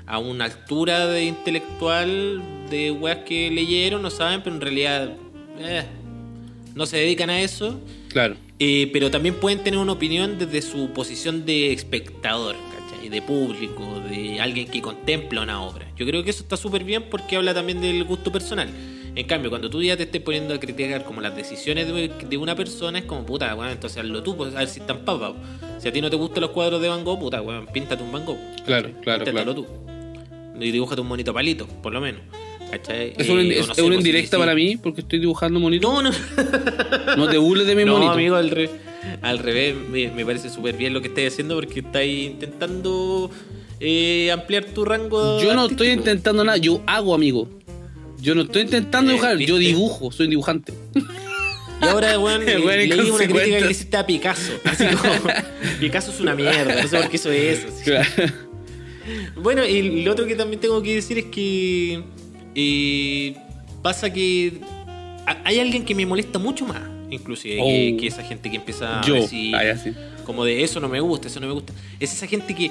[0.06, 5.12] a una altura de intelectual de weas que leyeron, no saben, pero en realidad
[5.60, 5.84] eh,
[6.74, 7.80] no se dedican a eso.
[8.08, 8.34] Claro.
[8.58, 13.08] Eh, pero también pueden tener una opinión desde su posición de espectador, ¿cachai?
[13.08, 15.86] De público, de alguien que contempla una obra.
[15.96, 18.68] Yo creo que eso está súper bien porque habla también del gusto personal.
[19.14, 22.36] En cambio, cuando tú ya te estés poniendo a criticar como las decisiones de, de
[22.36, 25.32] una persona, es como, puta, weón, entonces hazlo tú, pues, a ver si están papas.
[25.78, 28.10] Si a ti no te gustan los cuadros de Van Gogh, puta, weón, píntate un
[28.12, 28.38] Van Gogh.
[28.66, 29.54] Claro, claro, Píntatelo claro.
[29.54, 29.66] tú.
[30.60, 32.20] Y dibújate un monito palito, por lo menos.
[32.70, 33.14] ¿Cachai?
[33.16, 35.90] Es Eh, no sé, una indirecta sí, para mí porque estoy dibujando monito.
[35.90, 36.10] No, no.
[37.16, 38.12] No te burles de mi no, monito.
[38.12, 38.68] amigo, al, re-
[39.22, 43.30] al revés, me, me parece súper bien lo que estáis haciendo porque estáis intentando
[43.80, 45.40] eh, ampliar tu rango.
[45.40, 47.48] Yo no estoy intentando nada, yo hago, amigo.
[48.20, 50.74] Yo no estoy intentando Eh, dibujar, yo dibujo, soy un dibujante.
[51.80, 54.52] Y ahora, weón, El weón leí una crítica que le hiciste a Picasso.
[54.64, 55.32] Así como,
[55.80, 57.68] Picasso es una mierda, no sé por qué eso.
[57.68, 57.90] así.
[59.36, 62.02] Bueno, y lo otro que también tengo que decir es que
[62.54, 63.34] eh,
[63.82, 64.60] pasa que
[65.26, 68.00] ha- hay alguien que me molesta mucho más, inclusive, que, Oh.
[68.00, 69.94] que esa gente que empieza a decir ah, ya, sí.
[70.26, 71.72] como de eso no me gusta, eso no me gusta.
[71.98, 72.70] Es esa gente que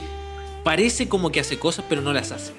[0.63, 2.51] parece como que hace cosas pero no las hace.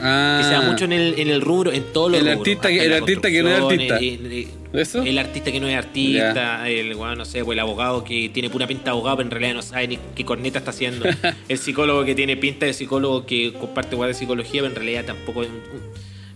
[0.00, 2.40] Ah, Que se da mucho en el, en el rubro, en todos los El rubros,
[2.40, 3.98] artista que- el artista que no es artista.
[3.98, 5.02] en- ¿Eso?
[5.02, 8.66] El artista que no es artista, el bueno, no sé, el abogado que tiene pura
[8.66, 11.04] pinta de abogado, pero en realidad no sabe ni qué corneta está haciendo.
[11.48, 15.04] el psicólogo que tiene pinta de psicólogo que comparte weá de psicología, pero en realidad
[15.04, 15.48] tampoco es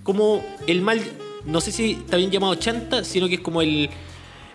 [0.04, 1.00] como el mal,
[1.44, 3.90] no sé si está bien llamado chanta, sino que es como el,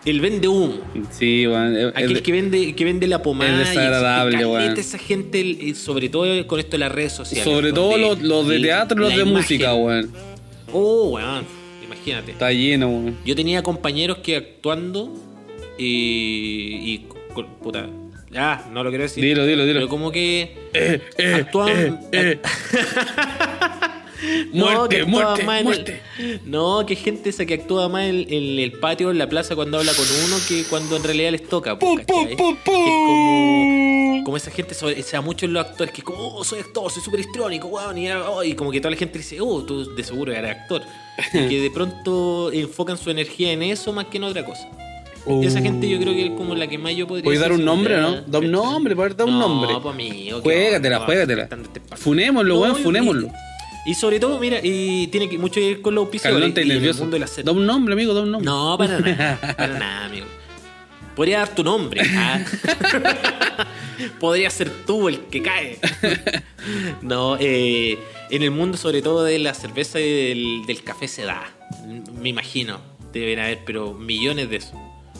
[0.05, 0.75] el vende humo.
[1.11, 3.61] Sí, eh, Aquel eh, que vende, que vende la pomada.
[3.61, 4.77] es desagradable, y weón.
[4.77, 7.43] esa gente, sobre todo con esto de las redes sociales.
[7.43, 10.11] Sobre todo los, los de teatro y los de imagen- música, weón.
[10.71, 11.45] Oh, weón,
[11.83, 12.31] imagínate.
[12.31, 13.17] Está lleno, weón.
[13.25, 15.13] Yo tenía compañeros que actuando
[15.77, 16.93] y.
[16.93, 17.05] y
[17.61, 17.87] puta.
[18.35, 19.23] Ah, no lo quiero decir.
[19.23, 19.79] Dilo, dilo, dilo.
[19.79, 20.55] Pero como que.
[20.73, 21.99] Eh, eh, actuaban.
[22.11, 22.39] eh,
[24.53, 26.01] No, Muerte, muerte, el- muerte.
[26.45, 29.77] No, que gente esa que actúa más en, en el patio, en la plaza, cuando
[29.79, 31.77] habla con uno, que cuando en realidad les toca.
[31.77, 32.05] po, Pum,
[32.37, 36.19] pum, pum, es como, esa gente, sobre- o sea, muchos los actores, que es como,
[36.35, 39.17] oh, soy actor, soy súper histrónico, weón, y, oh, y como que toda la gente
[39.17, 40.81] dice, oh, tú de seguro eres actor.
[41.33, 44.67] Y que de pronto enfocan su energía en eso más que en otra cosa.
[45.41, 47.63] Esa gente yo creo que es como la que más yo podría ¿Puedes dar un
[47.63, 48.21] nombre no?
[48.27, 49.73] Da un nombre, para dar un no, nombre.
[49.81, 50.41] pues amigo.
[50.41, 51.49] Juégatela, no, juégatela.
[51.95, 53.29] Funémoslo, No, weón, funémoslo.
[53.85, 56.57] Y sobre todo, mira, y tiene que mucho que ver con los auspiciadores y en
[56.59, 57.01] el nervioso.
[57.01, 57.43] mundo de la serie.
[57.43, 58.45] Da un nombre, amigo, da un nombre.
[58.49, 60.25] No, para nada, para nada, amigo.
[61.15, 62.01] Podría dar tu nombre.
[62.15, 62.39] ah.
[64.19, 65.79] Podría ser tú el que cae.
[67.01, 67.99] no, eh,
[68.29, 71.43] en el mundo sobre todo de la cerveza y del, del café se da.
[72.21, 72.79] Me imagino.
[73.11, 74.73] Deben haber, pero millones de eso.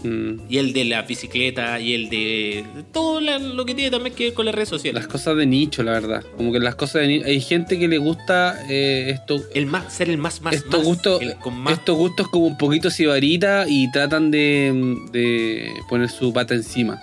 [0.04, 0.42] Mm.
[0.50, 4.34] Y el de la bicicleta y el de todo lo que tiene también que ver
[4.34, 5.02] con las redes sociales.
[5.02, 6.24] Las cosas de nicho, la verdad.
[6.38, 7.26] Como que las cosas de nicho.
[7.26, 9.42] Hay gente que le gusta eh, esto.
[9.54, 12.48] El más, ser el más, más, estos más, gustos, el con más estos gustos como
[12.48, 17.00] un poquito sibarita y tratan de, de poner su pata encima.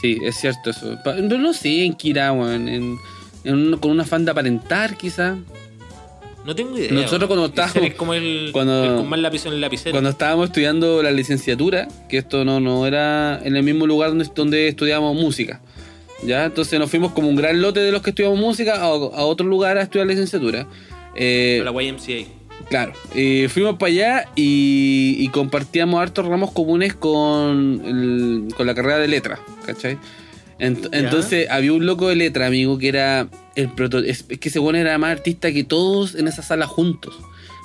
[0.00, 0.96] Sí, es cierto eso.
[1.22, 2.98] No sé, en Kira, en,
[3.44, 5.36] en con un afán de aparentar, quizá.
[6.48, 6.90] No tengo idea.
[6.92, 9.90] Nosotros cuando estábamos- Es como el, cuando- el con más lápiz en el lapicero.
[9.92, 14.26] Cuando estábamos estudiando la licenciatura, que esto no, no era en el mismo lugar donde,
[14.34, 15.60] donde estudiábamos música.
[16.24, 16.46] ¿Ya?
[16.46, 19.46] Entonces nos fuimos como un gran lote de los que estudiamos música a, a otro
[19.46, 20.66] lugar a estudiar licenciatura.
[21.14, 22.26] Eh, la YMCA.
[22.70, 28.74] Claro, eh, fuimos para allá y, y compartíamos hartos ramos comunes con, el- con la
[28.74, 29.98] carrera de letra, ¿cachai?
[30.58, 30.98] Ent- Ya.
[30.98, 34.98] entonces había un loco de letra, amigo, que era el proto es, que bueno era
[34.98, 37.14] más artista que todos en esa sala juntos.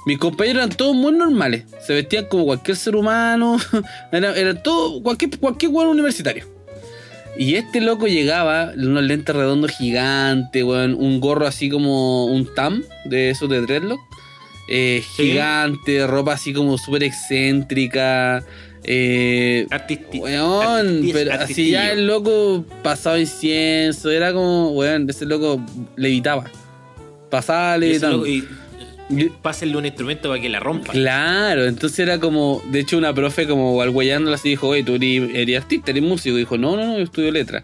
[0.06, 3.58] Mis compañeros eran todos muy normales, se vestían como cualquier ser humano,
[4.12, 6.46] eran, eran todos, cualquier, cualquier universitario.
[7.38, 12.84] Y este loco llegaba, unos lentes redondos gigantes, weón, un gorro así como un tam
[13.06, 14.00] de esos de dreadlock.
[14.70, 15.32] eh, Sí.
[15.32, 18.44] gigante, ropa así como súper excéntrica.
[18.86, 25.62] Eh, Artisti weón, pero así ya el loco pasaba incienso, era como, weón, ese loco
[25.96, 26.46] levitaba.
[27.30, 28.28] Pasaba levitando.
[28.28, 28.46] y
[29.42, 30.92] pásenle un instrumento para que la rompa.
[30.92, 35.30] Claro, entonces era como, de hecho una profe como algüeyándola así dijo, oye, tú eres,
[35.34, 36.36] eres artista, eres músico.
[36.36, 37.64] Y dijo, no, no, no, yo estudio letra.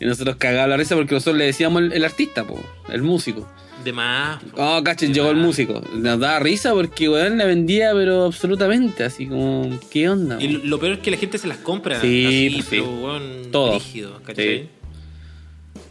[0.00, 3.48] Y nosotros cagaba la risa porque nosotros le decíamos el, el artista, po, el músico.
[3.84, 4.42] De más.
[4.56, 5.82] Oh, cachen, llegó el músico.
[5.94, 10.42] Nos daba risa porque, weón, la vendía, pero absolutamente, así como, ¿qué onda?
[10.42, 12.00] Y lo, peor es que la gente se las compra.
[12.00, 12.70] Sí, así, pues sí.
[12.70, 13.74] pero weón, Todo.
[13.74, 14.20] rígido.
[14.36, 14.68] Sí.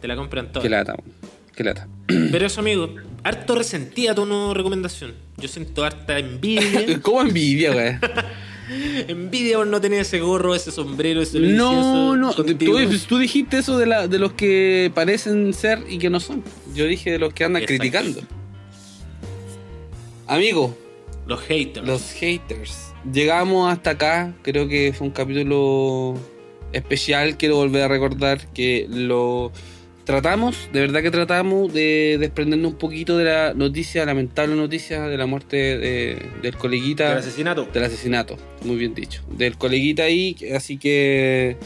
[0.02, 0.64] Te la compran todas.
[0.64, 1.14] Qué lata, weón,
[1.56, 1.88] qué lata.
[2.32, 2.94] Pero eso, amigo,
[3.24, 5.14] harto resentida tu no recomendación.
[5.38, 7.00] Yo siento harta envidia.
[7.02, 8.00] ¿Cómo envidia, weón?
[9.08, 13.78] envidia por no tener ese gorro, ese sombrero, ese No, no, tú, tú dijiste eso
[13.78, 16.44] de, la, de los que parecen ser y que no son.
[16.76, 17.80] Yo dije de los que andan Exacto.
[17.82, 18.22] criticando.
[20.28, 20.78] Amigo,
[21.26, 21.88] Los haters.
[21.88, 22.94] los haters.
[23.12, 26.16] Llegamos hasta acá, creo que fue un capítulo
[26.74, 29.52] especial, quiero volver a recordar que lo
[30.08, 35.18] tratamos, de verdad que tratamos de desprendernos un poquito de la noticia, lamentable noticia de
[35.18, 37.10] la muerte de- del coleguita.
[37.10, 37.68] Del asesinato.
[37.72, 39.22] Del asesinato, muy bien dicho.
[39.30, 41.58] Del coleguita ahí, así que.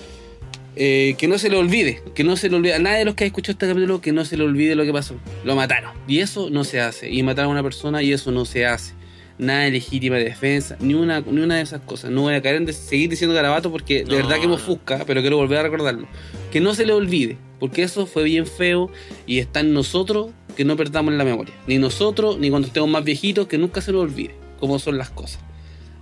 [0.78, 2.74] eh, que no se le olvide, que no se le olvide.
[2.74, 4.86] A nadie de los que ha escuchado este capítulo, que no se le olvide lo
[4.86, 5.16] que pasó.
[5.44, 5.92] Lo mataron.
[6.08, 7.10] Y eso no se hace.
[7.12, 8.94] Y mataron a una persona y eso no se hace.
[9.42, 12.12] Nada de legítima defensa, ni una, ni una de esas cosas.
[12.12, 14.54] No voy a caer en de- seguir diciendo garabato porque de No, verdad que me
[14.54, 16.08] ofusca, pero quiero volver a recordarlo.
[16.52, 18.92] Que no se le olvide, porque eso fue bien feo
[19.26, 21.56] y está en nosotros que no perdamos la memoria.
[21.66, 25.10] Ni nosotros, ni cuando estemos más viejitos, que nunca se nos olvide cómo son las
[25.10, 25.40] cosas.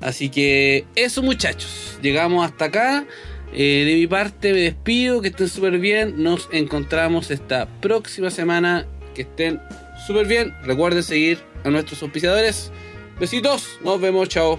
[0.02, 3.06] Así que eso muchachos, llegamos hasta acá.
[3.54, 6.22] Eh, de mi parte me despido, que estén súper bien.
[6.22, 8.86] Nos encontramos esta próxima semana.
[9.16, 9.60] Que estén
[10.06, 10.54] súper bien.
[10.64, 12.72] Recuerden seguir a nuestros auspiciadores.
[13.20, 14.58] Besitos, nos vemos, chao.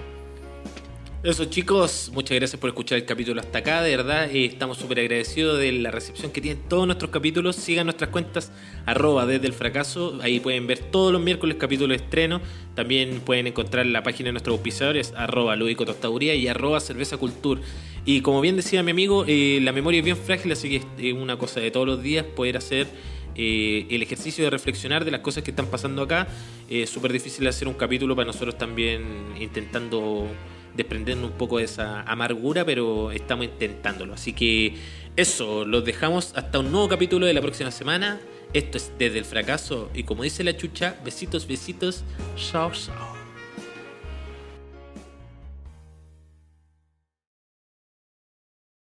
[1.23, 5.01] Eso chicos, muchas gracias por escuchar el capítulo hasta acá, de verdad eh, estamos súper
[5.01, 8.53] agradecidos de la recepción que tienen todos nuestros capítulos, sigan nuestras cuentas
[8.85, 12.41] arroba desde el fracaso, ahí pueden ver todos los miércoles capítulos de estreno,
[12.75, 17.61] también pueden encontrar la página de nuestros auspiciadores arroba lúdico tostaduría y arroba cerveza cultur
[18.05, 20.87] y como bien decía mi amigo, eh, la memoria es bien frágil, así que es
[20.99, 22.87] eh, una cosa de todos los días poder hacer
[23.35, 26.27] eh, el ejercicio de reflexionar de las cosas que están pasando acá.
[26.69, 30.29] Es súper difícil hacer un capítulo para nosotros también intentando
[30.75, 34.15] desprendernos un poco de esa amargura, pero estamos intentándolo.
[34.15, 34.75] Así que
[35.17, 38.21] eso, los dejamos hasta un nuevo capítulo de la próxima semana.
[38.53, 42.03] Esto es Desde el Fracaso y como dice la chucha, besitos, besitos,
[42.37, 43.10] chao, chao.